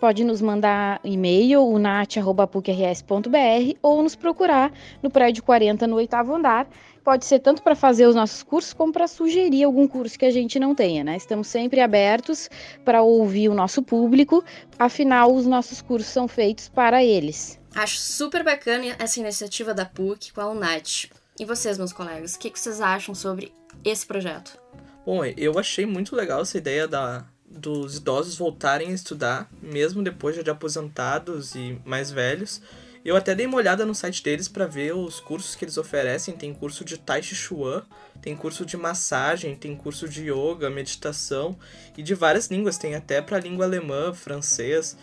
pode 0.00 0.24
nos 0.24 0.40
mandar 0.40 1.00
e-mail, 1.04 1.66
unat.pucrs.br, 1.66 3.78
ou 3.82 4.02
nos 4.02 4.16
procurar 4.16 4.72
no 5.02 5.10
prédio 5.10 5.42
40, 5.42 5.86
no 5.86 5.96
oitavo 5.96 6.34
andar, 6.34 6.66
Pode 7.02 7.24
ser 7.24 7.38
tanto 7.38 7.62
para 7.62 7.74
fazer 7.74 8.06
os 8.06 8.14
nossos 8.14 8.42
cursos 8.42 8.72
como 8.72 8.92
para 8.92 9.08
sugerir 9.08 9.64
algum 9.64 9.88
curso 9.88 10.18
que 10.18 10.24
a 10.24 10.30
gente 10.30 10.58
não 10.58 10.74
tenha, 10.74 11.02
né? 11.02 11.16
Estamos 11.16 11.48
sempre 11.48 11.80
abertos 11.80 12.48
para 12.84 13.02
ouvir 13.02 13.48
o 13.48 13.54
nosso 13.54 13.82
público, 13.82 14.44
afinal, 14.78 15.34
os 15.34 15.46
nossos 15.46 15.80
cursos 15.80 16.12
são 16.12 16.28
feitos 16.28 16.68
para 16.68 17.02
eles. 17.02 17.58
Acho 17.74 17.98
super 17.98 18.44
bacana 18.44 18.96
essa 18.98 19.18
iniciativa 19.18 19.72
da 19.72 19.86
PUC 19.86 20.32
com 20.32 20.40
a 20.40 20.50
UNAT. 20.50 21.10
E 21.40 21.44
vocês, 21.46 21.78
meus 21.78 21.90
colegas, 21.90 22.34
o 22.34 22.38
que, 22.38 22.52
vocês 22.54 22.82
acham 22.82 23.14
sobre 23.14 23.50
esse 23.82 24.04
projeto? 24.04 24.60
Bom, 25.06 25.24
eu 25.24 25.58
achei 25.58 25.86
muito 25.86 26.14
legal 26.14 26.42
essa 26.42 26.58
ideia 26.58 26.86
da, 26.86 27.24
dos 27.46 27.96
idosos 27.96 28.36
voltarem 28.36 28.88
a 28.88 28.92
estudar, 28.92 29.50
mesmo 29.62 30.02
depois 30.02 30.36
de 30.36 30.50
aposentados 30.50 31.54
e 31.54 31.80
mais 31.82 32.10
velhos. 32.10 32.60
Eu 33.02 33.16
até 33.16 33.34
dei 33.34 33.46
uma 33.46 33.56
olhada 33.56 33.86
no 33.86 33.94
site 33.94 34.22
deles 34.22 34.48
para 34.48 34.66
ver 34.66 34.94
os 34.94 35.18
cursos 35.18 35.54
que 35.54 35.64
eles 35.64 35.78
oferecem. 35.78 36.36
Tem 36.36 36.52
curso 36.52 36.84
de 36.84 36.98
Tai 36.98 37.22
Chi 37.22 37.34
Chuan, 37.34 37.86
tem 38.20 38.36
curso 38.36 38.66
de 38.66 38.76
massagem, 38.76 39.56
tem 39.56 39.74
curso 39.74 40.06
de 40.06 40.30
yoga, 40.30 40.68
meditação 40.68 41.58
e 41.96 42.02
de 42.02 42.14
várias 42.14 42.48
línguas. 42.48 42.76
Tem 42.76 42.94
até 42.94 43.22
para 43.22 43.40
língua 43.40 43.64
alemã, 43.64 44.12
francês. 44.12 44.94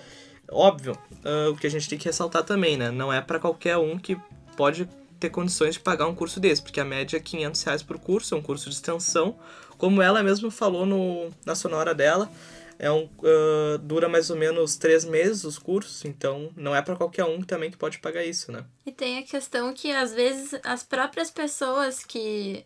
Óbvio, 0.51 0.95
uh, 1.25 1.49
o 1.49 1.57
que 1.57 1.65
a 1.65 1.71
gente 1.71 1.89
tem 1.89 1.97
que 1.97 2.05
ressaltar 2.05 2.43
também, 2.43 2.77
né? 2.77 2.91
Não 2.91 3.11
é 3.11 3.21
para 3.21 3.39
qualquer 3.39 3.77
um 3.77 3.97
que 3.97 4.15
pode 4.55 4.87
ter 5.19 5.29
condições 5.29 5.75
de 5.75 5.79
pagar 5.79 6.07
um 6.07 6.15
curso 6.15 6.39
desse, 6.39 6.61
porque 6.61 6.79
a 6.79 6.85
média 6.85 7.17
é 7.17 7.19
500 7.19 7.63
reais 7.63 7.83
por 7.83 7.99
curso, 7.99 8.35
é 8.35 8.37
um 8.37 8.41
curso 8.41 8.69
de 8.69 8.75
extensão. 8.75 9.37
Como 9.77 10.01
ela 10.01 10.23
mesma 10.23 10.49
falou 10.49 10.85
no, 10.85 11.29
na 11.45 11.55
sonora 11.55 11.93
dela, 11.93 12.31
é 12.79 12.91
um, 12.91 13.05
uh, 13.05 13.77
dura 13.79 14.07
mais 14.07 14.29
ou 14.29 14.35
menos 14.35 14.75
três 14.75 15.03
meses 15.03 15.43
os 15.43 15.57
cursos, 15.57 16.05
então 16.05 16.51
não 16.55 16.75
é 16.75 16.81
para 16.81 16.95
qualquer 16.95 17.25
um 17.25 17.41
também 17.41 17.71
que 17.71 17.77
pode 17.77 17.99
pagar 17.99 18.23
isso, 18.23 18.51
né? 18.51 18.63
E 18.85 18.91
tem 18.91 19.17
a 19.17 19.23
questão 19.23 19.73
que 19.73 19.91
às 19.91 20.13
vezes 20.13 20.59
as 20.63 20.83
próprias 20.83 21.31
pessoas 21.31 22.03
que, 22.03 22.63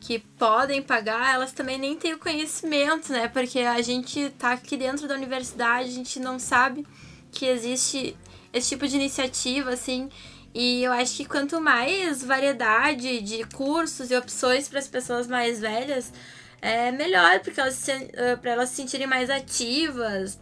que 0.00 0.20
podem 0.38 0.80
pagar, 0.80 1.34
elas 1.34 1.52
também 1.52 1.78
nem 1.78 1.96
têm 1.96 2.14
o 2.14 2.18
conhecimento, 2.18 3.12
né? 3.12 3.28
Porque 3.28 3.60
a 3.60 3.82
gente 3.82 4.30
tá 4.30 4.52
aqui 4.52 4.76
dentro 4.76 5.08
da 5.08 5.14
universidade, 5.14 5.88
a 5.88 5.92
gente 5.92 6.20
não 6.20 6.38
sabe 6.38 6.86
que 7.32 7.46
existe 7.46 8.16
esse 8.52 8.70
tipo 8.70 8.86
de 8.86 8.96
iniciativa, 8.96 9.70
assim. 9.70 10.08
E 10.54 10.82
eu 10.82 10.92
acho 10.92 11.16
que 11.16 11.24
quanto 11.24 11.60
mais 11.60 12.24
variedade 12.24 13.20
de 13.20 13.44
cursos 13.44 14.10
e 14.10 14.16
opções 14.16 14.68
para 14.68 14.78
as 14.78 14.88
pessoas 14.88 15.26
mais 15.26 15.60
velhas, 15.60 16.12
é 16.60 16.90
melhor, 16.90 17.40
porque 17.40 17.60
elas 17.60 17.74
se, 17.74 17.92
pra 18.40 18.52
elas 18.52 18.70
se 18.70 18.76
sentirem 18.76 19.06
mais 19.06 19.30
ativas. 19.30 20.38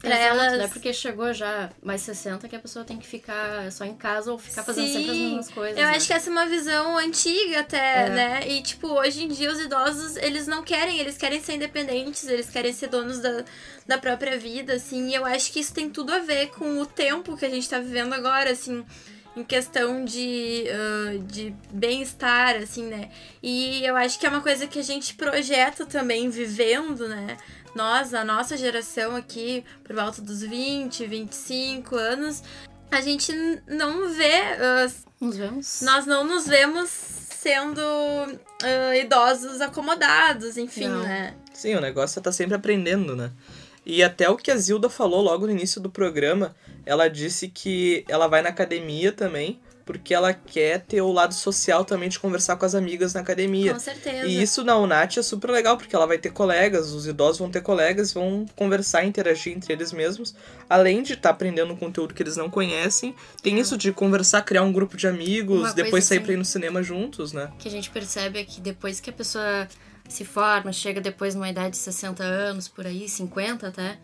Pra 0.00 0.10
Exato, 0.10 0.24
elas... 0.24 0.58
Não 0.58 0.64
é 0.64 0.68
porque 0.68 0.92
chegou 0.92 1.32
já 1.32 1.70
mais 1.80 2.02
60 2.02 2.48
que 2.48 2.56
a 2.56 2.58
pessoa 2.58 2.84
tem 2.84 2.98
que 2.98 3.06
ficar 3.06 3.70
só 3.70 3.84
em 3.84 3.94
casa 3.94 4.32
ou 4.32 4.38
ficar 4.38 4.64
fazendo 4.64 4.88
Sim, 4.88 4.92
sempre 4.94 5.10
as 5.10 5.16
mesmas 5.16 5.50
coisas. 5.50 5.78
Eu 5.78 5.86
né? 5.86 5.96
acho 5.96 6.06
que 6.08 6.12
essa 6.12 6.28
é 6.28 6.32
uma 6.32 6.46
visão 6.46 6.98
antiga 6.98 7.60
até, 7.60 8.06
é. 8.06 8.08
né? 8.10 8.48
E, 8.48 8.62
tipo, 8.62 8.88
hoje 8.88 9.24
em 9.24 9.28
dia 9.28 9.50
os 9.50 9.60
idosos, 9.60 10.16
eles 10.16 10.48
não 10.48 10.64
querem, 10.64 10.98
eles 10.98 11.16
querem 11.16 11.40
ser 11.40 11.54
independentes, 11.54 12.26
eles 12.26 12.50
querem 12.50 12.72
ser 12.72 12.88
donos 12.88 13.20
da, 13.20 13.44
da 13.86 13.96
própria 13.96 14.36
vida, 14.36 14.74
assim. 14.74 15.08
E 15.08 15.14
eu 15.14 15.24
acho 15.24 15.52
que 15.52 15.60
isso 15.60 15.72
tem 15.72 15.88
tudo 15.88 16.12
a 16.12 16.18
ver 16.18 16.50
com 16.50 16.80
o 16.80 16.86
tempo 16.86 17.36
que 17.36 17.44
a 17.44 17.50
gente 17.50 17.68
tá 17.68 17.78
vivendo 17.78 18.12
agora, 18.12 18.50
assim 18.50 18.84
em 19.36 19.42
questão 19.42 20.04
de, 20.04 20.64
uh, 20.68 21.18
de 21.20 21.54
bem-estar, 21.72 22.56
assim, 22.56 22.84
né? 22.84 23.10
E 23.42 23.84
eu 23.84 23.96
acho 23.96 24.18
que 24.18 24.26
é 24.26 24.28
uma 24.28 24.42
coisa 24.42 24.66
que 24.66 24.78
a 24.78 24.82
gente 24.82 25.14
projeta 25.14 25.86
também 25.86 26.28
vivendo, 26.28 27.08
né? 27.08 27.36
Nós, 27.74 28.12
a 28.12 28.24
nossa 28.24 28.56
geração 28.56 29.16
aqui, 29.16 29.64
por 29.82 29.96
volta 29.96 30.20
dos 30.20 30.42
20, 30.42 31.06
25 31.06 31.96
anos, 31.96 32.42
a 32.90 33.00
gente 33.00 33.32
não 33.66 34.10
vê. 34.10 34.40
Uh, 34.58 35.24
nos 35.24 35.36
vemos? 35.36 35.80
Nós 35.82 36.04
não 36.04 36.24
nos 36.24 36.46
vemos 36.46 36.90
sendo 36.90 37.80
uh, 37.80 38.94
idosos 38.94 39.60
acomodados, 39.60 40.56
enfim, 40.56 40.88
não. 40.88 41.02
né? 41.02 41.34
Sim, 41.52 41.74
o 41.74 41.80
negócio 41.80 42.18
é 42.18 42.22
tá 42.22 42.30
sempre 42.30 42.54
aprendendo, 42.54 43.16
né? 43.16 43.32
E 43.84 44.02
até 44.02 44.28
o 44.28 44.36
que 44.36 44.50
a 44.50 44.56
Zilda 44.56 44.88
falou 44.88 45.22
logo 45.22 45.46
no 45.46 45.52
início 45.52 45.80
do 45.80 45.90
programa, 45.90 46.54
ela 46.86 47.08
disse 47.08 47.48
que 47.48 48.04
ela 48.08 48.26
vai 48.26 48.42
na 48.42 48.48
academia 48.48 49.12
também, 49.12 49.60
porque 49.84 50.14
ela 50.14 50.32
quer 50.32 50.80
ter 50.80 51.00
o 51.00 51.10
lado 51.10 51.34
social 51.34 51.84
também 51.84 52.08
de 52.08 52.18
conversar 52.18 52.56
com 52.56 52.64
as 52.64 52.74
amigas 52.74 53.14
na 53.14 53.20
academia. 53.20 53.74
Com 53.74 53.80
certeza. 53.80 54.26
E 54.26 54.40
isso 54.40 54.62
na 54.64 54.76
UNAT 54.76 55.18
é 55.18 55.22
super 55.22 55.50
legal, 55.50 55.76
porque 55.76 55.94
ela 55.94 56.06
vai 56.06 56.18
ter 56.18 56.30
colegas, 56.30 56.92
os 56.92 57.06
idosos 57.06 57.38
vão 57.38 57.50
ter 57.50 57.60
colegas, 57.60 58.12
vão 58.12 58.46
conversar, 58.54 59.04
interagir 59.04 59.52
entre 59.52 59.72
eles 59.72 59.92
mesmos, 59.92 60.34
além 60.68 61.02
de 61.02 61.14
estar 61.14 61.30
tá 61.30 61.34
aprendendo 61.34 61.72
um 61.72 61.76
conteúdo 61.76 62.14
que 62.14 62.22
eles 62.22 62.36
não 62.36 62.48
conhecem. 62.48 63.14
Tem 63.42 63.58
isso 63.58 63.76
de 63.76 63.92
conversar, 63.92 64.42
criar 64.42 64.62
um 64.62 64.72
grupo 64.72 64.96
de 64.96 65.06
amigos, 65.06 65.60
Uma 65.60 65.74
depois 65.74 66.04
sair 66.04 66.18
assim, 66.18 66.24
pra 66.24 66.34
ir 66.34 66.36
no 66.36 66.44
cinema 66.44 66.82
juntos, 66.82 67.32
né? 67.32 67.50
Que 67.58 67.68
a 67.68 67.70
gente 67.70 67.90
percebe 67.90 68.38
é 68.38 68.44
que 68.44 68.60
depois 68.60 69.00
que 69.00 69.10
a 69.10 69.12
pessoa 69.12 69.66
se 70.08 70.24
forma, 70.24 70.72
chega 70.72 71.00
depois 71.00 71.34
numa 71.34 71.48
idade 71.48 71.70
de 71.70 71.76
60 71.78 72.22
anos, 72.22 72.68
por 72.68 72.86
aí, 72.86 73.08
50 73.08 73.68
até. 73.68 73.98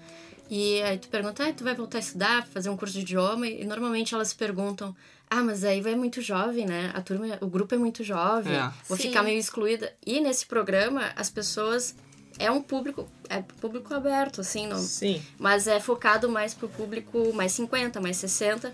E 0.50 0.81
aí 0.83 0.97
tu 0.97 1.09
pergunta, 1.09 1.47
ah, 1.47 1.52
tu 1.52 1.62
vai 1.62 1.75
voltar 1.75 1.99
a 1.99 2.00
estudar, 2.00 2.47
fazer 2.47 2.71
um 2.71 2.76
curso 2.76 2.95
de 2.95 3.00
idioma? 3.00 3.47
E 3.47 3.64
normalmente 3.64 4.14
elas 4.14 4.33
perguntam, 4.33 4.97
ah, 5.28 5.43
mas 5.43 5.62
aí 5.62 5.81
vai 5.81 5.95
muito 5.95 6.23
jovem, 6.23 6.64
né? 6.64 6.90
A 6.95 7.02
turma, 7.02 7.38
o 7.40 7.47
grupo 7.47 7.75
é 7.75 7.78
muito 7.78 8.02
jovem, 8.02 8.55
é. 8.55 8.73
vou 8.88 8.97
Sim. 8.97 9.09
ficar 9.09 9.23
meio 9.23 9.38
excluída. 9.38 9.93
E 10.07 10.21
nesse 10.21 10.47
programa, 10.47 11.12
as 11.14 11.28
pessoas 11.28 11.95
é 12.38 12.50
um 12.50 12.62
público, 12.62 13.07
é 13.28 13.43
público 13.61 13.93
aberto, 13.93 14.40
assim, 14.40 14.67
não. 14.67 14.78
Sim. 14.78 15.21
Mas 15.38 15.67
é 15.67 15.78
focado 15.81 16.31
mais 16.31 16.55
pro 16.55 16.69
público 16.69 17.33
mais 17.35 17.52
50, 17.52 18.00
mais 18.00 18.17
60, 18.17 18.73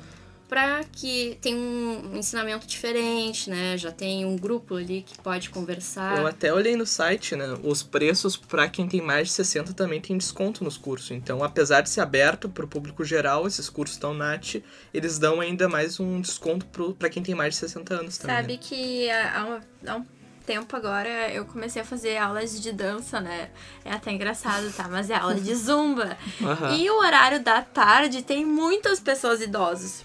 para 0.49 0.85
que 0.85 1.39
tenha 1.41 1.57
um 1.57 2.17
ensinamento 2.17 2.67
diferente, 2.67 3.49
né? 3.49 3.77
Já 3.79 3.91
tem 3.91 4.25
um 4.25 4.37
grupo 4.37 4.77
ali 4.77 5.03
que 5.03 5.19
pode 5.19 5.51
conversar. 5.51 6.19
Eu 6.19 6.27
até 6.27 6.53
olhei 6.53 6.77
no 6.77 6.87
site, 6.87 7.35
né? 7.35 7.47
Os 7.63 7.83
preços 7.83 8.37
para 8.37 8.69
quem 8.69 8.87
tem 8.87 9.01
mais 9.01 9.29
de 9.29 9.35
60 9.35 9.73
também 9.73 10.01
tem 10.01 10.17
desconto 10.17 10.63
nos 10.63 10.77
cursos. 10.77 11.11
Então, 11.11 11.43
apesar 11.43 11.81
de 11.81 11.89
ser 11.89 12.03
aberto 12.03 12.49
para 12.49 12.65
o 12.65 12.69
público 12.69 13.05
geral, 13.05 13.47
esses 13.47 13.69
cursos 13.69 13.97
estão 13.97 14.13
NAT, 14.13 14.57
eles 14.93 15.19
dão 15.19 15.41
ainda 15.41 15.69
mais 15.69 15.99
um 15.99 16.21
desconto 16.21 16.67
para 16.95 17.09
quem 17.09 17.23
tem 17.23 17.35
mais 17.35 17.55
de 17.55 17.61
60 17.61 17.95
anos 17.95 18.19
também. 18.19 18.37
Sabe 18.37 18.53
né? 18.53 18.59
que 18.61 19.11
há, 19.11 19.45
um, 19.45 19.91
há 19.91 19.97
um 19.97 20.07
tempo 20.45 20.77
agora 20.77 21.33
eu 21.33 21.47
comecei 21.47 21.81
a 21.81 21.85
fazer 21.85 22.17
aulas 22.17 22.61
de 22.61 22.73
dança, 22.73 23.21
né? 23.21 23.51
É 23.85 23.93
até 23.93 24.13
engraçado, 24.13 24.71
tá? 24.73 24.89
Mas 24.89 25.11
é 25.11 25.15
aula 25.15 25.35
de 25.35 25.55
zumba. 25.57 26.17
Uhum. 26.41 26.75
E 26.77 26.91
o 26.91 26.99
horário 26.99 27.43
da 27.43 27.63
tarde 27.63 28.23
tem 28.23 28.45
muitas 28.45 29.01
pessoas 29.01 29.41
idosas. 29.41 30.05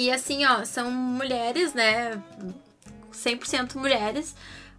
E 0.00 0.10
assim, 0.10 0.46
ó, 0.46 0.64
são 0.64 0.90
mulheres, 0.90 1.74
né? 1.74 2.18
100% 3.12 3.74
mulheres, 3.74 4.34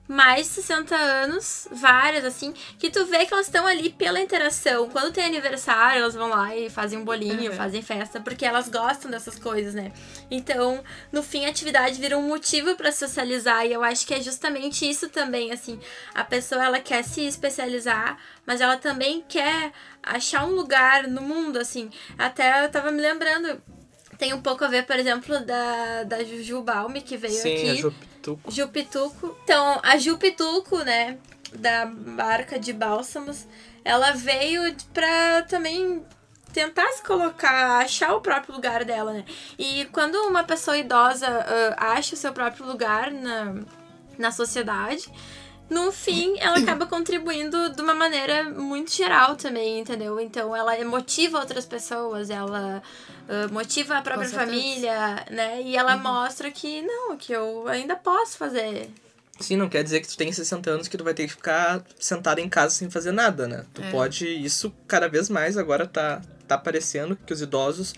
mais 0.07 0.47
de 0.47 0.53
60 0.53 0.95
anos, 0.95 1.67
várias, 1.71 2.25
assim, 2.25 2.51
que 2.79 2.89
tu 2.89 3.05
vê 3.05 3.27
que 3.27 3.31
elas 3.31 3.45
estão 3.45 3.67
ali 3.67 3.91
pela 3.91 4.19
interação. 4.19 4.89
Quando 4.89 5.13
tem 5.13 5.23
aniversário, 5.23 6.01
elas 6.01 6.15
vão 6.15 6.27
lá 6.27 6.55
e 6.55 6.71
fazem 6.71 6.97
um 6.97 7.05
bolinho, 7.05 7.51
uhum. 7.51 7.55
fazem 7.55 7.83
festa, 7.83 8.19
porque 8.19 8.43
elas 8.43 8.67
gostam 8.67 9.11
dessas 9.11 9.37
coisas, 9.37 9.75
né? 9.75 9.91
Então, 10.31 10.83
no 11.11 11.21
fim, 11.21 11.45
a 11.45 11.49
atividade 11.49 12.01
vira 12.01 12.17
um 12.17 12.27
motivo 12.27 12.75
para 12.75 12.91
socializar, 12.91 13.63
e 13.67 13.73
eu 13.73 13.83
acho 13.83 14.07
que 14.07 14.15
é 14.15 14.21
justamente 14.21 14.89
isso 14.89 15.07
também, 15.07 15.51
assim. 15.51 15.79
A 16.15 16.23
pessoa, 16.23 16.65
ela 16.65 16.79
quer 16.79 17.03
se 17.03 17.21
especializar, 17.27 18.17
mas 18.43 18.59
ela 18.59 18.75
também 18.75 19.23
quer 19.29 19.71
achar 20.01 20.45
um 20.45 20.55
lugar 20.55 21.07
no 21.07 21.21
mundo, 21.21 21.59
assim. 21.59 21.91
Até 22.17 22.65
eu 22.65 22.71
tava 22.71 22.89
me 22.89 23.03
lembrando 23.03 23.61
tem 24.21 24.33
um 24.33 24.41
pouco 24.41 24.63
a 24.63 24.67
ver, 24.67 24.85
por 24.85 24.99
exemplo, 24.99 25.43
da, 25.43 26.03
da 26.03 26.23
Juju 26.23 26.61
Balme, 26.61 27.01
que 27.01 27.17
veio 27.17 27.33
Sim, 27.33 27.55
aqui. 27.55 27.69
A 27.71 27.73
Jupituco. 27.73 28.51
Jupituco. 28.51 29.37
Então, 29.43 29.79
a 29.81 29.97
Jupituco, 29.97 30.77
né, 30.83 31.17
da 31.55 31.87
barca 31.87 32.59
de 32.59 32.71
bálsamos, 32.71 33.47
ela 33.83 34.11
veio 34.11 34.75
pra 34.93 35.41
também 35.49 36.05
tentar 36.53 36.87
se 36.91 37.01
colocar, 37.01 37.79
achar 37.79 38.13
o 38.13 38.21
próprio 38.21 38.53
lugar 38.53 38.85
dela, 38.85 39.11
né? 39.11 39.25
E 39.57 39.85
quando 39.85 40.13
uma 40.27 40.43
pessoa 40.43 40.77
idosa 40.77 41.27
uh, 41.27 41.73
acha 41.77 42.13
o 42.13 42.17
seu 42.17 42.31
próprio 42.31 42.63
lugar 42.67 43.09
na, 43.09 43.55
na 44.19 44.31
sociedade, 44.31 45.11
no 45.71 45.89
fim, 45.89 46.37
ela 46.37 46.57
acaba 46.59 46.85
contribuindo 46.85 47.69
de 47.73 47.81
uma 47.81 47.93
maneira 47.93 48.43
muito 48.43 48.91
geral 48.91 49.37
também, 49.37 49.79
entendeu? 49.79 50.19
Então, 50.19 50.53
ela 50.53 50.83
motiva 50.83 51.39
outras 51.39 51.65
pessoas, 51.65 52.29
ela 52.29 52.83
uh, 53.29 53.53
motiva 53.53 53.97
a 53.97 54.01
própria 54.01 54.27
família, 54.27 55.25
né? 55.31 55.61
E 55.61 55.77
ela 55.77 55.95
uhum. 55.95 56.03
mostra 56.03 56.51
que, 56.51 56.81
não, 56.81 57.15
que 57.15 57.31
eu 57.31 57.69
ainda 57.69 57.95
posso 57.95 58.37
fazer. 58.37 58.89
Sim, 59.39 59.55
não 59.55 59.69
quer 59.69 59.81
dizer 59.81 60.01
que 60.01 60.09
tu 60.09 60.17
tem 60.17 60.29
60 60.29 60.69
anos 60.69 60.87
que 60.89 60.97
tu 60.97 61.05
vai 61.05 61.13
ter 61.13 61.23
que 61.23 61.33
ficar 61.33 61.81
sentado 61.97 62.39
em 62.39 62.49
casa 62.49 62.75
sem 62.75 62.89
fazer 62.89 63.13
nada, 63.13 63.47
né? 63.47 63.63
Tu 63.73 63.81
é. 63.81 63.91
pode, 63.91 64.27
isso 64.27 64.73
cada 64.85 65.07
vez 65.07 65.29
mais 65.29 65.57
agora 65.57 65.87
tá, 65.87 66.21
tá 66.49 66.55
aparecendo 66.55 67.15
que 67.25 67.31
os 67.31 67.41
idosos 67.41 67.93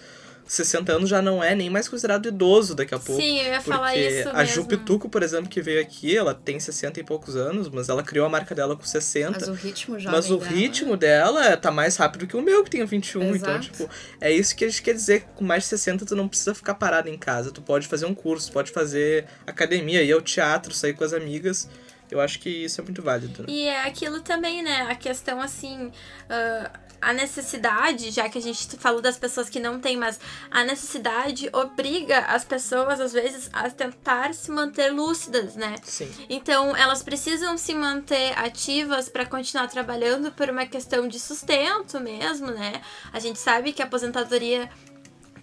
60 0.45 0.91
anos 0.91 1.09
já 1.09 1.21
não 1.21 1.43
é 1.43 1.55
nem 1.55 1.69
mais 1.69 1.87
considerado 1.87 2.27
idoso 2.27 2.75
daqui 2.75 2.93
a 2.93 2.99
pouco. 2.99 3.21
Sim, 3.21 3.39
eu 3.39 3.53
ia 3.53 3.61
falar 3.61 3.95
isso. 3.95 4.29
A 4.33 4.43
Ju 4.43 4.65
Pituco, 4.65 5.09
por 5.09 5.23
exemplo, 5.23 5.49
que 5.49 5.61
veio 5.61 5.81
aqui, 5.81 6.15
ela 6.15 6.33
tem 6.33 6.59
60 6.59 6.99
e 6.99 7.03
poucos 7.03 7.35
anos, 7.35 7.69
mas 7.69 7.89
ela 7.89 8.03
criou 8.03 8.25
a 8.25 8.29
marca 8.29 8.53
dela 8.53 8.75
com 8.75 8.83
60. 8.83 9.31
Mas 9.31 9.47
o 9.47 9.53
ritmo 9.53 9.99
já 9.99 10.11
Mas 10.11 10.29
o 10.29 10.37
dela, 10.37 10.51
ritmo 10.51 10.97
dela 10.97 11.57
tá 11.57 11.71
mais 11.71 11.95
rápido 11.95 12.27
que 12.27 12.35
o 12.35 12.41
meu, 12.41 12.63
que 12.63 12.69
tem 12.69 12.85
21. 12.85 13.21
Então, 13.21 13.35
Exato. 13.35 13.51
Então, 13.51 13.59
tipo, 13.61 13.89
é 14.19 14.31
isso 14.31 14.55
que 14.55 14.65
a 14.65 14.69
gente 14.69 14.81
quer 14.81 14.93
dizer. 14.93 15.25
Com 15.35 15.43
mais 15.45 15.63
de 15.63 15.69
60, 15.69 16.05
tu 16.05 16.15
não 16.15 16.27
precisa 16.27 16.53
ficar 16.53 16.75
parado 16.75 17.09
em 17.09 17.17
casa. 17.17 17.51
Tu 17.51 17.61
pode 17.61 17.87
fazer 17.87 18.05
um 18.05 18.13
curso, 18.13 18.51
pode 18.51 18.71
fazer 18.71 19.25
academia, 19.47 20.03
ir 20.03 20.11
ao 20.11 20.21
teatro, 20.21 20.73
sair 20.73 20.93
com 20.93 21.03
as 21.03 21.13
amigas. 21.13 21.69
Eu 22.11 22.19
acho 22.19 22.39
que 22.39 22.49
isso 22.49 22.79
é 22.79 22.83
muito 22.83 23.01
válido. 23.01 23.43
Né? 23.43 23.45
E 23.49 23.63
é 23.63 23.87
aquilo 23.87 24.21
também, 24.21 24.61
né? 24.61 24.87
A 24.89 24.95
questão 24.95 25.41
assim. 25.41 25.87
Uh 26.29 26.82
a 27.03 27.13
necessidade, 27.13 28.11
já 28.11 28.29
que 28.29 28.37
a 28.37 28.41
gente 28.41 28.77
falou 28.77 29.01
das 29.01 29.17
pessoas 29.17 29.49
que 29.49 29.59
não 29.59 29.79
têm, 29.79 29.97
mas 29.97 30.19
a 30.49 30.63
necessidade 30.63 31.49
obriga 31.53 32.19
as 32.19 32.43
pessoas, 32.43 32.99
às 32.99 33.13
vezes, 33.13 33.49
a 33.53 33.69
tentar 33.69 34.33
se 34.33 34.51
manter 34.51 34.91
lúcidas, 34.91 35.55
né? 35.55 35.75
Sim. 35.83 36.11
Então, 36.29 36.75
elas 36.75 37.03
precisam 37.03 37.57
se 37.57 37.73
manter 37.73 38.37
ativas 38.37 39.09
para 39.09 39.25
continuar 39.25 39.67
trabalhando 39.67 40.31
por 40.31 40.49
uma 40.49 40.65
questão 40.65 41.07
de 41.07 41.19
sustento 41.19 41.99
mesmo, 41.99 42.47
né? 42.47 42.81
A 43.11 43.19
gente 43.19 43.39
sabe 43.39 43.73
que 43.73 43.81
a 43.81 43.85
aposentadoria 43.85 44.69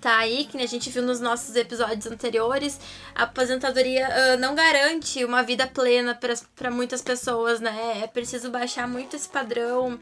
tá 0.01 0.19
aí, 0.19 0.45
que 0.45 0.57
a 0.59 0.67
gente 0.67 0.89
viu 0.91 1.03
nos 1.03 1.21
nossos 1.21 1.55
episódios 1.57 2.07
anteriores, 2.07 2.81
a 3.15 3.25
aposentadoria 3.25 4.09
uh, 4.09 4.41
não 4.41 4.55
garante 4.55 5.25
uma 5.25 5.43
vida 5.43 5.67
plena 5.67 6.19
para 6.57 6.71
muitas 6.71 7.03
pessoas, 7.03 7.61
né? 7.61 8.01
É 8.03 8.07
preciso 8.07 8.51
baixar 8.51 8.89
muito 8.89 9.15
esse 9.17 9.29
padrão 9.29 9.95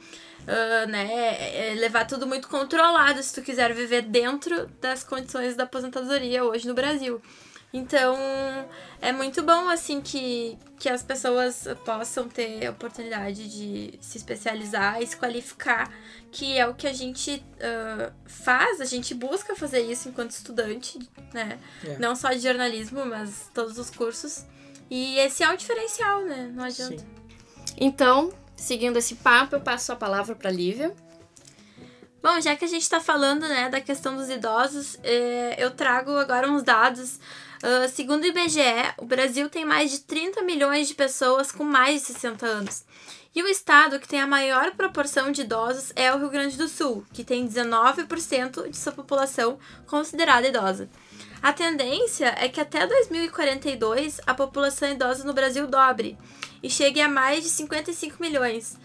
uh, 0.48 0.88
né, 0.88 1.08
é, 1.10 1.72
é 1.72 1.74
levar 1.74 2.06
tudo 2.06 2.26
muito 2.26 2.48
controlado 2.48 3.22
se 3.22 3.34
tu 3.34 3.42
quiser 3.42 3.72
viver 3.74 4.02
dentro 4.02 4.66
das 4.80 5.04
condições 5.04 5.56
da 5.56 5.64
aposentadoria 5.64 6.44
hoje 6.44 6.66
no 6.66 6.74
Brasil. 6.74 7.20
Então, 7.72 8.16
é 9.00 9.12
muito 9.12 9.42
bom, 9.42 9.68
assim, 9.68 10.00
que, 10.00 10.58
que 10.78 10.88
as 10.88 11.02
pessoas 11.02 11.66
possam 11.84 12.26
ter 12.26 12.66
a 12.66 12.70
oportunidade 12.70 13.46
de 13.48 13.98
se 14.00 14.16
especializar 14.16 15.02
e 15.02 15.06
se 15.06 15.16
qualificar, 15.16 15.92
que 16.32 16.56
é 16.56 16.66
o 16.66 16.74
que 16.74 16.86
a 16.86 16.92
gente 16.92 17.44
uh, 17.56 18.12
faz, 18.26 18.80
a 18.80 18.86
gente 18.86 19.14
busca 19.14 19.54
fazer 19.54 19.80
isso 19.80 20.08
enquanto 20.08 20.30
estudante, 20.30 20.98
né? 21.34 21.58
É. 21.84 21.98
Não 21.98 22.16
só 22.16 22.32
de 22.32 22.40
jornalismo, 22.40 23.04
mas 23.04 23.50
todos 23.52 23.76
os 23.76 23.90
cursos. 23.90 24.46
E 24.90 25.18
esse 25.18 25.42
é 25.42 25.52
o 25.52 25.56
diferencial, 25.56 26.24
né? 26.24 26.50
Não 26.54 26.64
adianta. 26.64 26.98
Sim. 26.98 27.06
Então, 27.76 28.32
Seguindo 28.58 28.96
esse 28.96 29.14
papo, 29.14 29.54
eu 29.54 29.60
passo 29.60 29.92
a 29.92 29.96
palavra 29.96 30.34
para 30.34 30.50
Lívia. 30.50 30.92
Bom, 32.20 32.40
já 32.40 32.56
que 32.56 32.64
a 32.64 32.68
gente 32.68 32.82
está 32.82 32.98
falando 32.98 33.46
né, 33.46 33.68
da 33.68 33.80
questão 33.80 34.16
dos 34.16 34.28
idosos, 34.28 34.98
é, 35.04 35.54
eu 35.56 35.70
trago 35.70 36.10
agora 36.18 36.50
uns 36.50 36.64
dados. 36.64 37.20
Uh, 37.58 37.88
segundo 37.88 38.22
o 38.22 38.26
IBGE, 38.26 38.94
o 38.98 39.04
Brasil 39.04 39.48
tem 39.48 39.64
mais 39.64 39.90
de 39.90 40.00
30 40.00 40.42
milhões 40.42 40.86
de 40.86 40.94
pessoas 40.94 41.50
com 41.50 41.64
mais 41.64 42.00
de 42.00 42.06
60 42.08 42.46
anos. 42.46 42.84
E 43.34 43.42
o 43.42 43.48
estado 43.48 43.98
que 43.98 44.08
tem 44.08 44.20
a 44.20 44.26
maior 44.26 44.72
proporção 44.72 45.30
de 45.30 45.42
idosos 45.42 45.92
é 45.94 46.12
o 46.12 46.18
Rio 46.18 46.30
Grande 46.30 46.56
do 46.56 46.68
Sul, 46.68 47.04
que 47.12 47.22
tem 47.24 47.46
19% 47.46 48.70
de 48.70 48.76
sua 48.76 48.92
população 48.92 49.58
considerada 49.86 50.48
idosa. 50.48 50.88
A 51.42 51.52
tendência 51.52 52.34
é 52.38 52.48
que 52.48 52.60
até 52.60 52.86
2042 52.86 54.20
a 54.26 54.34
população 54.34 54.90
idosa 54.90 55.24
no 55.24 55.32
Brasil 55.32 55.66
dobre 55.66 56.16
e 56.62 56.70
chegue 56.70 57.00
a 57.00 57.08
mais 57.08 57.44
de 57.44 57.50
55 57.50 58.16
milhões. 58.20 58.76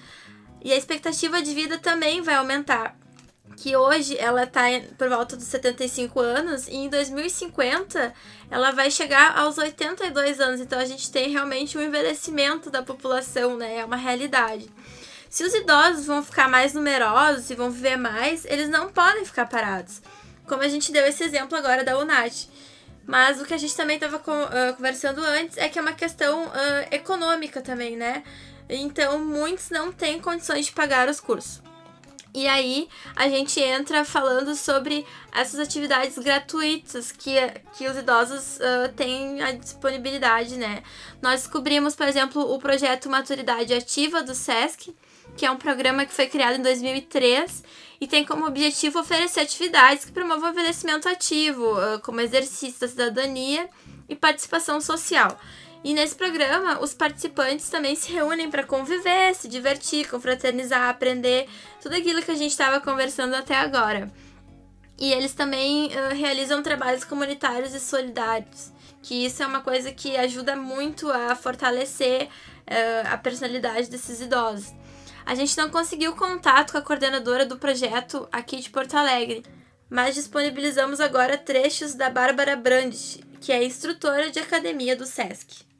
E 0.63 0.71
a 0.71 0.77
expectativa 0.77 1.41
de 1.41 1.53
vida 1.53 1.77
também 1.77 2.21
vai 2.21 2.35
aumentar, 2.35 2.95
que 3.57 3.75
hoje 3.75 4.17
ela 4.17 4.43
está 4.43 4.63
por 4.97 5.09
volta 5.09 5.35
dos 5.35 5.45
75 5.45 6.19
anos 6.19 6.67
e 6.67 6.75
em 6.75 6.89
2050 6.89 8.13
ela 8.49 8.71
vai 8.71 8.89
chegar 8.91 9.37
aos 9.37 9.57
82 9.57 10.39
anos. 10.39 10.59
Então 10.59 10.79
a 10.79 10.85
gente 10.85 11.11
tem 11.11 11.29
realmente 11.29 11.77
um 11.77 11.81
envelhecimento 11.81 12.69
da 12.69 12.83
população, 12.83 13.57
né? 13.57 13.77
É 13.77 13.85
uma 13.85 13.95
realidade. 13.95 14.69
Se 15.29 15.43
os 15.43 15.53
idosos 15.53 16.05
vão 16.05 16.23
ficar 16.23 16.47
mais 16.47 16.73
numerosos 16.73 17.49
e 17.49 17.55
vão 17.55 17.71
viver 17.71 17.97
mais, 17.97 18.45
eles 18.45 18.69
não 18.69 18.91
podem 18.91 19.25
ficar 19.25 19.47
parados. 19.47 20.01
Como 20.47 20.61
a 20.61 20.67
gente 20.67 20.91
deu 20.91 21.05
esse 21.05 21.23
exemplo 21.23 21.57
agora 21.57 21.83
da 21.83 21.97
UNAT. 21.97 22.47
Mas 23.05 23.41
o 23.41 23.45
que 23.45 23.53
a 23.53 23.57
gente 23.57 23.75
também 23.75 23.95
estava 23.95 24.21
conversando 24.77 25.21
antes 25.23 25.57
é 25.57 25.67
que 25.67 25.77
é 25.77 25.81
uma 25.81 25.91
questão 25.93 26.45
uh, 26.45 26.51
econômica 26.89 27.61
também, 27.61 27.97
né? 27.97 28.23
Então, 28.69 29.19
muitos 29.19 29.69
não 29.69 29.91
têm 29.91 30.21
condições 30.21 30.67
de 30.67 30.71
pagar 30.71 31.09
os 31.09 31.19
cursos. 31.19 31.61
E 32.33 32.47
aí, 32.47 32.89
a 33.15 33.29
gente 33.29 33.59
entra 33.59 34.03
falando 34.03 34.55
sobre 34.55 35.05
essas 35.31 35.59
atividades 35.59 36.17
gratuitas 36.17 37.11
que, 37.11 37.35
que 37.77 37.87
os 37.87 37.95
idosos 37.95 38.57
uh, 38.57 38.91
têm 38.95 39.39
a 39.41 39.51
disponibilidade, 39.51 40.57
né? 40.57 40.81
Nós 41.21 41.41
descobrimos, 41.41 41.95
por 41.95 42.07
exemplo, 42.07 42.41
o 42.53 42.57
projeto 42.57 43.07
Maturidade 43.07 43.71
Ativa 43.71 44.23
do 44.23 44.33
SESC, 44.33 44.95
que 45.37 45.45
é 45.45 45.51
um 45.51 45.57
programa 45.57 46.05
que 46.05 46.13
foi 46.13 46.27
criado 46.27 46.55
em 46.55 46.61
2003 46.63 47.63
e 48.01 48.07
tem 48.07 48.25
como 48.25 48.47
objetivo 48.47 48.99
oferecer 48.99 49.41
atividades 49.41 50.03
que 50.03 50.11
promovam 50.11 50.49
o 50.49 50.51
envelhecimento 50.51 51.07
ativo, 51.07 51.77
ah, 51.77 51.99
como 52.03 52.19
exercício 52.19 52.79
da 52.81 52.87
cidadania 52.87 53.69
e 54.09 54.15
participação 54.15 54.81
social. 54.81 55.39
E 55.83 55.93
nesse 55.93 56.15
programa, 56.15 56.79
os 56.81 56.93
participantes 56.93 57.69
também 57.69 57.93
se 57.95 58.09
reúnem 58.11 58.49
para 58.49 58.63
conviver, 58.63 59.35
se 59.35 59.49
divertir, 59.49 60.09
confraternizar, 60.09 60.89
aprender 60.89 61.49
tudo 61.81 61.95
aquilo 61.95 62.21
que 62.21 62.31
a 62.31 62.35
gente 62.35 62.51
estava 62.51 62.79
conversando 62.79 63.35
até 63.35 63.55
agora. 63.55 64.09
E 64.97 65.11
eles 65.11 65.33
também 65.33 65.87
uh, 65.87 66.15
realizam 66.15 66.63
trabalhos 66.63 67.03
comunitários 67.03 67.73
e 67.73 67.81
solidários, 67.81 68.71
que 69.01 69.25
isso 69.25 69.43
é 69.43 69.45
uma 69.45 69.59
coisa 69.59 69.91
que 69.91 70.15
ajuda 70.15 70.55
muito 70.55 71.11
a 71.11 71.35
fortalecer 71.35 72.27
uh, 72.27 73.11
a 73.11 73.17
personalidade 73.17 73.89
desses 73.89 74.21
idosos. 74.21 74.73
A 75.25 75.35
gente 75.35 75.57
não 75.57 75.69
conseguiu 75.69 76.15
contato 76.15 76.71
com 76.71 76.77
a 76.77 76.81
coordenadora 76.81 77.45
do 77.45 77.57
projeto 77.57 78.25
aqui 78.31 78.61
de 78.61 78.69
Porto 78.69 78.95
Alegre, 78.95 79.43
mas 79.89 80.15
disponibilizamos 80.15 81.01
agora 81.01 81.37
trechos 81.37 81.93
da 81.93 82.09
Bárbara 82.09 82.55
Brandt, 82.55 83.21
que 83.41 83.51
é 83.51 83.63
instrutora 83.63 84.31
de 84.31 84.39
academia 84.39 84.95
do 84.95 85.05
SESC. 85.05 85.72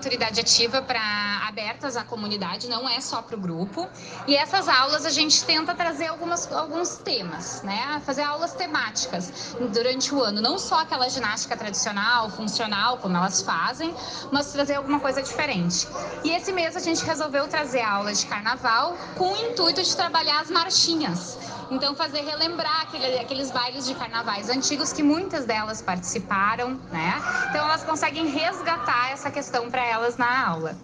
Maturidade 0.00 0.40
ativa 0.40 0.80
para 0.80 0.98
abertas 1.46 1.94
à 1.94 2.02
comunidade, 2.02 2.66
não 2.70 2.88
é 2.88 3.02
só 3.02 3.20
para 3.20 3.36
o 3.36 3.38
grupo. 3.38 3.86
E 4.26 4.34
essas 4.34 4.66
aulas 4.66 5.04
a 5.04 5.10
gente 5.10 5.44
tenta 5.44 5.74
trazer 5.74 6.06
algumas, 6.06 6.50
alguns 6.50 6.96
temas, 6.96 7.60
né? 7.62 8.00
Fazer 8.06 8.22
aulas 8.22 8.54
temáticas 8.54 9.54
durante 9.70 10.14
o 10.14 10.22
ano, 10.22 10.40
não 10.40 10.58
só 10.58 10.80
aquela 10.80 11.06
ginástica 11.10 11.54
tradicional, 11.54 12.30
funcional, 12.30 12.96
como 12.96 13.14
elas 13.14 13.42
fazem, 13.42 13.94
mas 14.32 14.50
trazer 14.50 14.76
alguma 14.76 15.00
coisa 15.00 15.22
diferente. 15.22 15.86
E 16.24 16.30
esse 16.30 16.50
mês 16.50 16.74
a 16.74 16.80
gente 16.80 17.04
resolveu 17.04 17.46
trazer 17.46 17.82
aulas 17.82 18.20
de 18.20 18.26
carnaval 18.26 18.96
com 19.18 19.30
o 19.30 19.36
intuito 19.36 19.82
de 19.82 19.94
trabalhar 19.94 20.40
as 20.40 20.50
marchinhas. 20.50 21.36
Então, 21.70 21.94
fazer 21.94 22.22
relembrar 22.22 22.82
aquele, 22.82 23.18
aqueles 23.18 23.52
bailes 23.52 23.86
de 23.86 23.94
carnavais 23.94 24.48
antigos 24.48 24.92
que 24.92 25.04
muitas 25.04 25.44
delas 25.44 25.80
participaram, 25.80 26.74
né? 26.90 27.14
Então, 27.48 27.64
elas 27.64 27.84
conseguem 27.84 28.26
resgatar 28.26 29.12
essa 29.12 29.30
questão 29.30 29.70
para 29.70 29.86
elas 29.86 30.16
na 30.16 30.48
aula. 30.48 30.76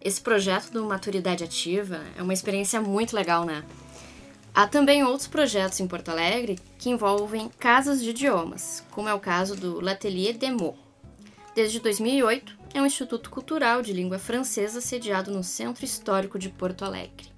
Esse 0.00 0.20
projeto 0.20 0.70
do 0.70 0.84
Maturidade 0.86 1.44
Ativa 1.44 2.00
é 2.16 2.22
uma 2.22 2.32
experiência 2.32 2.80
muito 2.80 3.14
legal, 3.14 3.44
né? 3.44 3.62
Há 4.54 4.66
também 4.66 5.04
outros 5.04 5.28
projetos 5.28 5.80
em 5.80 5.86
Porto 5.86 6.08
Alegre 6.08 6.58
que 6.78 6.88
envolvem 6.88 7.50
casas 7.58 8.00
de 8.00 8.08
idiomas, 8.08 8.82
como 8.90 9.10
é 9.10 9.12
o 9.12 9.20
caso 9.20 9.54
do 9.54 9.80
L'Atelier 9.82 10.38
Demo. 10.38 10.78
Desde 11.54 11.78
2008, 11.78 12.56
é 12.72 12.80
um 12.80 12.86
instituto 12.86 13.28
cultural 13.28 13.82
de 13.82 13.92
língua 13.92 14.18
francesa 14.18 14.80
sediado 14.80 15.30
no 15.30 15.44
Centro 15.44 15.84
Histórico 15.84 16.38
de 16.38 16.48
Porto 16.48 16.86
Alegre 16.86 17.35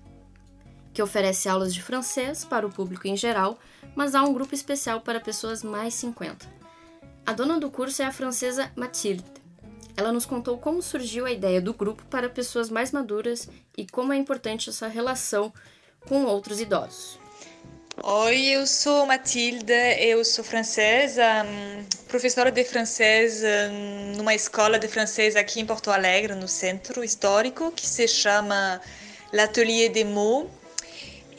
que 0.98 1.02
oferece 1.02 1.48
aulas 1.48 1.72
de 1.72 1.80
francês 1.80 2.44
para 2.44 2.66
o 2.66 2.72
público 2.72 3.06
em 3.06 3.16
geral, 3.16 3.56
mas 3.94 4.16
há 4.16 4.22
um 4.24 4.32
grupo 4.32 4.52
especial 4.52 5.00
para 5.00 5.20
pessoas 5.20 5.62
mais 5.62 5.94
50. 5.94 6.44
A 7.24 7.32
dona 7.32 7.60
do 7.60 7.70
curso 7.70 8.02
é 8.02 8.04
a 8.04 8.10
francesa 8.10 8.72
Mathilde. 8.74 9.22
Ela 9.96 10.10
nos 10.10 10.26
contou 10.26 10.58
como 10.58 10.82
surgiu 10.82 11.24
a 11.24 11.30
ideia 11.30 11.60
do 11.60 11.72
grupo 11.72 12.04
para 12.06 12.28
pessoas 12.28 12.68
mais 12.68 12.90
maduras 12.90 13.48
e 13.76 13.86
como 13.86 14.12
é 14.12 14.16
importante 14.16 14.70
essa 14.70 14.88
relação 14.88 15.52
com 16.00 16.24
outros 16.24 16.60
idosos. 16.60 17.16
Oi, 18.02 18.46
eu 18.46 18.66
sou 18.66 19.06
Matilda, 19.06 19.92
eu 20.00 20.24
sou 20.24 20.42
francesa, 20.42 21.44
hum, 21.44 21.84
professora 22.08 22.50
de 22.50 22.64
francês 22.64 23.40
hum, 23.44 24.16
numa 24.16 24.34
escola 24.34 24.80
de 24.80 24.88
francês 24.88 25.36
aqui 25.36 25.60
em 25.60 25.64
Porto 25.64 25.92
Alegre, 25.92 26.34
no 26.34 26.48
centro 26.48 27.04
histórico, 27.04 27.70
que 27.70 27.86
se 27.86 28.08
chama 28.08 28.80
L'Atelier 29.32 29.90
des 29.90 30.04
Mots. 30.04 30.57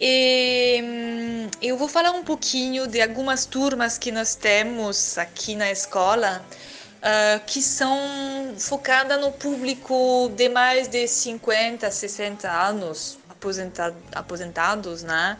E 0.01 0.81
hum, 0.81 1.49
eu 1.61 1.77
vou 1.77 1.89
falar 1.89 2.11
um 2.11 2.23
pouquinho 2.23 2.87
de 2.87 3.01
algumas 3.01 3.45
turmas 3.45 3.97
que 3.97 4.11
nós 4.11 4.33
temos 4.33 5.17
aqui 5.17 5.55
na 5.55 5.69
escola, 5.69 6.41
uh, 6.99 7.45
que 7.45 7.61
são 7.61 8.55
focadas 8.57 9.19
no 9.19 9.33
público 9.33 10.31
de 10.35 10.47
mais 10.47 10.87
de 10.87 11.05
50, 11.05 11.91
60 11.91 12.49
anos, 12.49 13.19
aposentado, 13.29 13.95
aposentados, 14.13 15.03
né? 15.03 15.37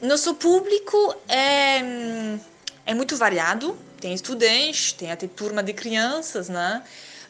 nosso 0.00 0.34
público 0.34 1.14
é, 1.28 1.76
é 2.86 2.94
muito 2.94 3.16
variado. 3.16 3.76
Tem 4.00 4.14
estudantes, 4.14 4.92
tem 4.92 5.12
até 5.12 5.28
turma 5.28 5.62
de 5.62 5.72
crianças, 5.72 6.48
né? 6.48 6.82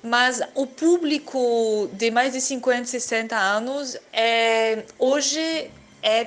Mas 0.03 0.41
o 0.55 0.67
público 0.67 1.89
de 1.93 2.11
mais 2.11 2.33
de 2.33 2.41
50, 2.41 2.87
60 2.87 3.37
anos 3.37 3.97
é, 4.13 4.85
hoje 4.99 5.71
é 6.03 6.27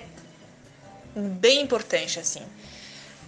bem 1.16 1.62
importante, 1.62 2.20
assim. 2.20 2.42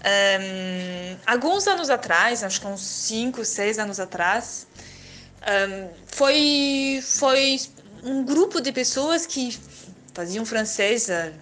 Um, 0.08 1.18
alguns 1.26 1.68
anos 1.68 1.90
atrás, 1.90 2.44
acho 2.44 2.62
que 2.62 2.68
uns 2.68 2.82
5, 2.82 3.44
6 3.44 3.80
anos 3.80 4.00
atrás, 4.00 4.68
um, 5.42 5.90
foi, 6.08 7.02
foi 7.04 7.60
um 8.04 8.24
grupo 8.24 8.62
de 8.62 8.72
pessoas 8.72 9.26
que 9.26 9.58
faziam 10.14 10.46
francês, 10.46 11.10
uh, 11.10 11.34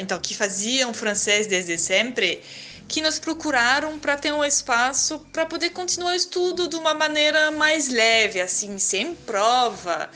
então 0.00 0.18
que 0.18 0.34
faziam 0.34 0.92
francês 0.92 1.46
desde 1.46 1.78
sempre, 1.78 2.42
que 2.88 3.02
nos 3.02 3.18
procuraram 3.18 3.98
para 3.98 4.16
ter 4.16 4.32
um 4.32 4.44
espaço 4.44 5.18
para 5.32 5.44
poder 5.44 5.70
continuar 5.70 6.12
o 6.12 6.16
estudo 6.16 6.68
de 6.68 6.76
uma 6.76 6.94
maneira 6.94 7.50
mais 7.50 7.88
leve, 7.88 8.40
assim, 8.40 8.78
sem 8.78 9.14
prova, 9.14 10.08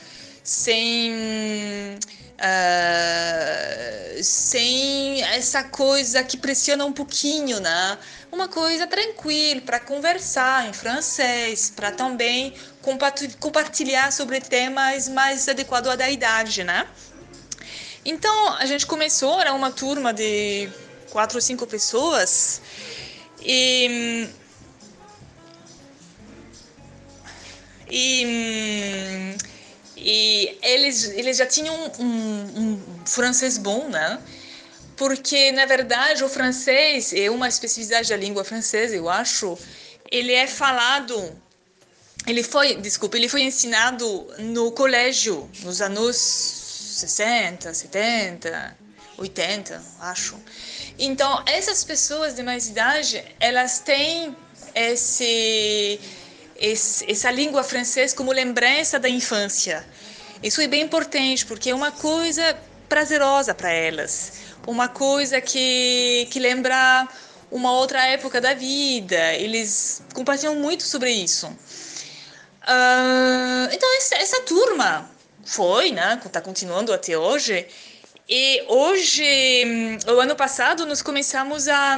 sem 0.43 1.11
uh, 2.41 4.23
sem 4.23 5.23
essa 5.23 5.63
coisa 5.63 6.23
que 6.23 6.37
pressiona 6.37 6.85
um 6.85 6.93
pouquinho, 6.93 7.59
né? 7.59 7.97
Uma 8.31 8.47
coisa 8.47 8.87
tranquila 8.87 9.61
para 9.61 9.79
conversar 9.79 10.67
em 10.67 10.73
francês, 10.73 11.71
para 11.75 11.91
também 11.91 12.53
compartilhar 13.39 14.11
sobre 14.11 14.39
temas 14.39 15.07
mais 15.07 15.47
adequados 15.47 15.91
à 15.99 16.09
idade, 16.09 16.63
né? 16.63 16.87
Então 18.03 18.53
a 18.55 18.65
gente 18.65 18.85
começou, 18.87 19.39
era 19.39 19.53
uma 19.53 19.71
turma 19.71 20.11
de 20.11 20.69
quatro 21.11 21.37
ou 21.37 21.41
cinco 21.41 21.67
pessoas 21.67 22.61
e 23.41 24.27
e, 27.89 29.35
e 29.97 30.57
eles 30.63 31.03
eles 31.09 31.37
já 31.37 31.45
tinham 31.45 31.75
um, 31.99 32.05
um, 32.05 32.61
um 32.61 33.05
francês 33.05 33.57
bom, 33.57 33.87
né? 33.89 34.19
Porque 34.97 35.51
na 35.51 35.65
verdade 35.65 36.23
o 36.23 36.29
francês 36.29 37.13
é 37.13 37.29
uma 37.29 37.47
especificidade 37.47 38.09
da 38.09 38.17
língua 38.17 38.43
francesa, 38.43 38.95
eu 38.95 39.09
acho. 39.09 39.57
Ele 40.09 40.33
é 40.33 40.47
falado 40.47 41.15
ele 42.27 42.43
foi, 42.43 42.75
desculpa, 42.75 43.17
ele 43.17 43.27
foi 43.27 43.41
ensinado 43.41 44.27
no 44.37 44.71
colégio 44.71 45.49
nos 45.63 45.81
anos 45.81 46.15
60, 46.15 47.73
70, 47.73 48.77
80, 49.17 49.83
acho. 50.01 50.39
Então, 50.97 51.43
essas 51.45 51.83
pessoas 51.83 52.35
de 52.35 52.43
mais 52.43 52.67
idade, 52.67 53.23
elas 53.39 53.79
têm 53.79 54.35
esse, 54.75 55.99
esse, 56.57 57.11
essa 57.11 57.31
língua 57.31 57.63
francesa 57.63 58.15
como 58.15 58.31
lembrança 58.31 58.99
da 58.99 59.09
infância. 59.09 59.85
Isso 60.43 60.61
é 60.61 60.67
bem 60.67 60.81
importante, 60.81 61.45
porque 61.45 61.69
é 61.69 61.75
uma 61.75 61.91
coisa 61.91 62.57
prazerosa 62.89 63.53
para 63.53 63.71
elas, 63.71 64.33
uma 64.67 64.87
coisa 64.87 65.39
que, 65.39 66.27
que 66.29 66.39
lembra 66.39 67.07
uma 67.49 67.71
outra 67.73 68.05
época 68.07 68.41
da 68.41 68.53
vida. 68.53 69.33
Eles 69.33 70.01
compartilham 70.13 70.55
muito 70.55 70.83
sobre 70.83 71.11
isso. 71.11 71.47
Uh, 71.47 73.69
então, 73.71 73.97
essa, 73.97 74.15
essa 74.15 74.41
turma 74.41 75.09
foi, 75.43 75.91
né? 75.91 76.19
Está 76.23 76.41
continuando 76.41 76.93
até 76.93 77.17
hoje. 77.17 77.67
E 78.29 78.63
hoje, 78.67 79.99
o 80.07 80.19
ano 80.19 80.35
passado, 80.35 80.85
nós 80.85 81.01
começamos 81.01 81.67
a, 81.67 81.97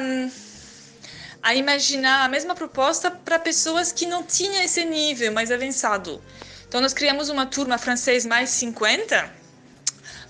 a 1.41 1.55
imaginar 1.55 2.25
a 2.25 2.27
mesma 2.27 2.55
proposta 2.55 3.11
para 3.11 3.37
pessoas 3.37 3.91
que 3.91 4.05
não 4.05 4.23
tinham 4.23 4.63
esse 4.63 4.83
nível 4.85 5.31
mais 5.31 5.51
avançado. 5.51 6.21
Então, 6.67 6.81
nós 6.81 6.93
criamos 6.93 7.29
uma 7.29 7.45
turma 7.45 7.77
francês 7.77 8.25
mais 8.25 8.49
50 8.49 9.43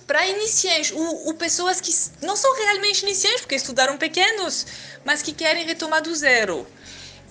para 0.05 0.27
iniciantes, 0.27 0.91
o, 0.91 1.29
o, 1.29 1.33
pessoas 1.35 1.79
que 1.79 1.91
não 2.25 2.35
são 2.35 2.53
realmente 2.55 3.03
iniciantes, 3.03 3.41
porque 3.41 3.55
estudaram 3.55 3.97
pequenos, 3.97 4.65
mas 5.05 5.21
que 5.21 5.31
querem 5.31 5.65
retomar 5.65 6.01
do 6.01 6.13
zero. 6.13 6.67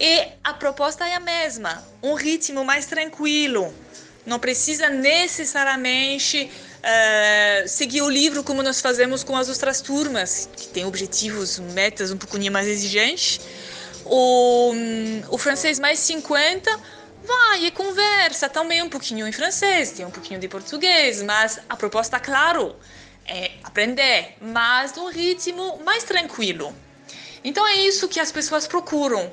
E 0.01 0.29
a 0.43 0.55
proposta 0.55 1.07
é 1.07 1.15
a 1.15 1.21
mesma, 1.21 1.87
um 2.03 2.15
ritmo 2.15 2.65
mais 2.65 2.87
tranquilo, 2.87 3.75
não 4.25 4.39
precisa 4.39 4.89
necessariamente 4.89 6.51
uh, 6.83 7.69
seguir 7.69 8.03
o 8.03 8.11
livro 8.11 8.43
como 8.43 8.63
nós 8.63 8.81
fazemos 8.81 9.23
com 9.25 9.37
as 9.37 9.49
outras 9.49 9.81
turmas, 9.81 10.49
que 10.57 10.69
têm 10.69 10.85
objetivos, 10.85 11.59
metas 11.59 12.11
um 12.11 12.19
pouquinho 12.19 12.53
mais 12.53 12.67
exigentes. 12.67 13.41
O, 14.05 14.73
o 15.31 15.39
francês 15.39 15.79
mais 15.79 15.99
50 16.01 16.71
vai 17.25 17.67
e 17.67 17.71
conversa 17.71 18.49
também 18.49 18.83
um 18.83 18.89
pouquinho 18.89 19.27
em 19.27 19.33
francês, 19.33 19.93
tem 19.93 20.05
um 20.05 20.11
pouquinho 20.11 20.41
de 20.41 20.49
português, 20.49 21.23
mas 21.23 21.61
a 21.69 21.77
proposta, 21.77 22.19
claro, 22.19 22.75
é 23.25 23.53
aprender, 23.63 24.35
mas 24.41 24.95
num 24.95 25.09
ritmo 25.09 25.81
mais 25.85 26.03
tranquilo. 26.03 26.75
Então 27.45 27.67
é 27.67 27.77
isso 27.77 28.09
que 28.09 28.21
as 28.21 28.31
pessoas 28.31 28.67
procuram, 28.67 29.31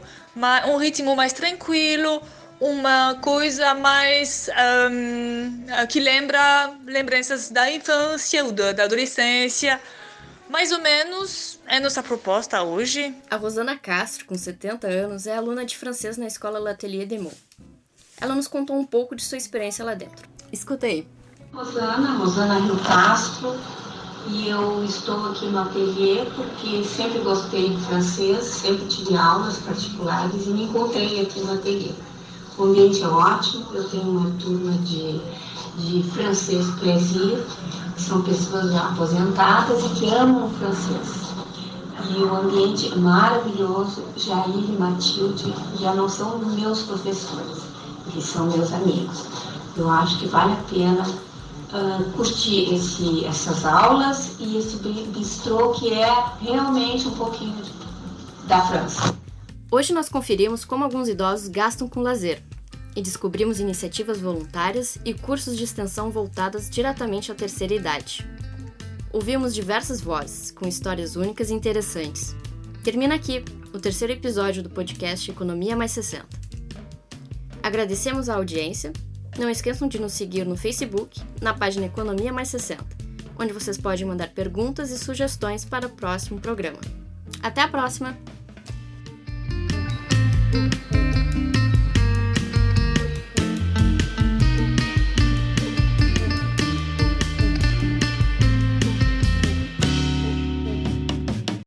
um 0.68 0.78
ritmo 0.78 1.16
mais 1.16 1.34
tranquilo, 1.34 2.22
uma 2.60 3.16
coisa 3.16 3.74
mais 3.74 4.50
um, 4.92 5.86
que 5.88 6.00
lembra 6.00 6.74
lembranças 6.86 7.50
da 7.50 7.72
infância 7.72 8.44
ou 8.44 8.52
da, 8.52 8.70
adolescência. 8.84 9.80
Mais 10.50 10.72
ou 10.72 10.80
menos 10.80 11.60
é 11.68 11.80
nossa 11.80 12.04
proposta 12.04 12.62
hoje. 12.64 13.16
A 13.30 13.36
Rosana 13.36 13.78
Castro, 13.78 14.26
com 14.26 14.36
70 14.36 14.88
anos, 14.88 15.28
é 15.28 15.38
aluna 15.38 15.64
de 15.64 15.78
francês 15.78 16.18
na 16.18 16.26
escola 16.26 16.60
L'Atelier 16.60 17.06
des 17.06 17.22
Mots. 17.22 17.38
Ela 18.20 18.36
nos 18.36 18.48
contou 18.48 18.78
um 18.78 18.86
pouco 18.86 19.16
de 19.16 19.24
sua 19.24 19.38
experiência 19.38 19.86
lá 19.86 19.94
dentro. 19.94 20.28
Escuta 20.52 20.88
aí. 20.88 21.08
Rosana, 21.54 22.18
Rosana 22.18 22.60
Rio 22.60 22.78
Castro, 22.84 23.56
e 24.28 24.50
eu 24.50 24.84
estou 24.84 25.32
aqui 25.32 25.46
no 25.46 25.60
ateliê 25.60 26.26
porque 26.36 26.84
sempre 26.84 27.20
gostei 27.20 27.70
de 27.70 27.86
francês, 27.86 28.44
sempre 28.44 28.86
tive 28.88 29.16
aulas 29.16 29.58
particulares 29.60 30.46
e 30.46 30.50
me 30.50 30.64
encontrei 30.64 31.22
aqui 31.22 31.40
no 31.40 31.54
ateliê. 31.54 31.92
O 32.60 32.66
ambiente 32.66 33.02
é 33.02 33.08
ótimo, 33.08 33.68
eu 33.74 33.86
tenho 33.86 34.04
uma 34.04 34.32
turma 34.32 34.74
de, 34.80 35.22
de 35.78 36.04
francês 36.12 36.68
Plaisir, 36.72 37.42
que 37.96 38.02
são 38.02 38.22
pessoas 38.22 38.74
já 38.74 38.90
aposentadas 38.90 39.82
e 39.86 39.90
que 39.96 40.10
amam 40.10 40.48
o 40.48 40.50
francês. 40.50 41.30
E 42.10 42.18
o 42.22 42.36
ambiente 42.36 42.94
maravilhoso. 43.00 44.04
Jair 44.18 44.58
e 44.58 44.76
Matilde 44.78 45.54
já 45.80 45.94
não 45.94 46.10
são 46.10 46.38
meus 46.40 46.82
professores, 46.82 47.60
eles 48.12 48.26
são 48.26 48.48
meus 48.48 48.74
amigos. 48.74 49.24
Eu 49.78 49.90
acho 49.90 50.20
que 50.20 50.28
vale 50.28 50.52
a 50.52 50.64
pena 50.70 51.08
uh, 51.08 52.12
curtir 52.12 52.74
esse, 52.76 53.24
essas 53.24 53.64
aulas 53.64 54.36
e 54.38 54.58
esse 54.58 54.76
bistrô 55.16 55.70
que 55.70 55.94
é 55.94 56.26
realmente 56.42 57.08
um 57.08 57.16
pouquinho 57.16 57.56
de, 57.64 57.72
da 58.48 58.60
França. 58.64 59.16
Hoje 59.72 59.94
nós 59.94 60.10
conferimos 60.10 60.66
como 60.66 60.84
alguns 60.84 61.08
idosos 61.08 61.48
gastam 61.48 61.88
com 61.88 62.02
lazer 62.02 62.49
e 62.96 63.02
descobrimos 63.02 63.60
iniciativas 63.60 64.20
voluntárias 64.20 64.98
e 65.06 65.14
cursos 65.14 65.58
de 65.58 65.64
extensão 65.64 66.10
voltadas 66.10 66.70
diretamente 66.70 67.32
à 67.32 67.36
terceira 67.36 67.74
idade. 67.74 68.28
Ouvimos 69.12 69.56
diversas 69.56 70.02
vozes, 70.02 70.52
com 70.52 70.68
histórias 70.68 71.16
únicas 71.16 71.50
e 71.50 71.54
interessantes. 71.54 72.36
Termina 72.84 73.16
aqui 73.16 73.44
o 73.74 73.80
terceiro 73.80 74.14
episódio 74.14 74.62
do 74.62 74.70
podcast 74.70 75.30
Economia 75.30 75.76
Mais 75.76 75.92
60. 75.92 76.26
Agradecemos 77.62 78.30
a 78.30 78.36
audiência. 78.36 78.94
Não 79.38 79.50
esqueçam 79.50 79.88
de 79.88 80.00
nos 80.00 80.14
seguir 80.14 80.46
no 80.46 80.58
Facebook, 80.58 81.22
na 81.42 81.54
página 81.54 81.86
Economia 81.86 82.34
Mais 82.34 82.50
60, 82.50 82.84
onde 83.38 83.54
vocês 83.54 83.78
podem 83.78 84.06
mandar 84.06 84.30
perguntas 84.30 84.92
e 84.92 84.98
sugestões 84.98 85.66
para 85.66 85.88
o 85.88 85.90
próximo 85.90 86.40
programa. 86.40 86.80
Até 87.42 87.62
a 87.62 87.68
próxima! 87.68 88.18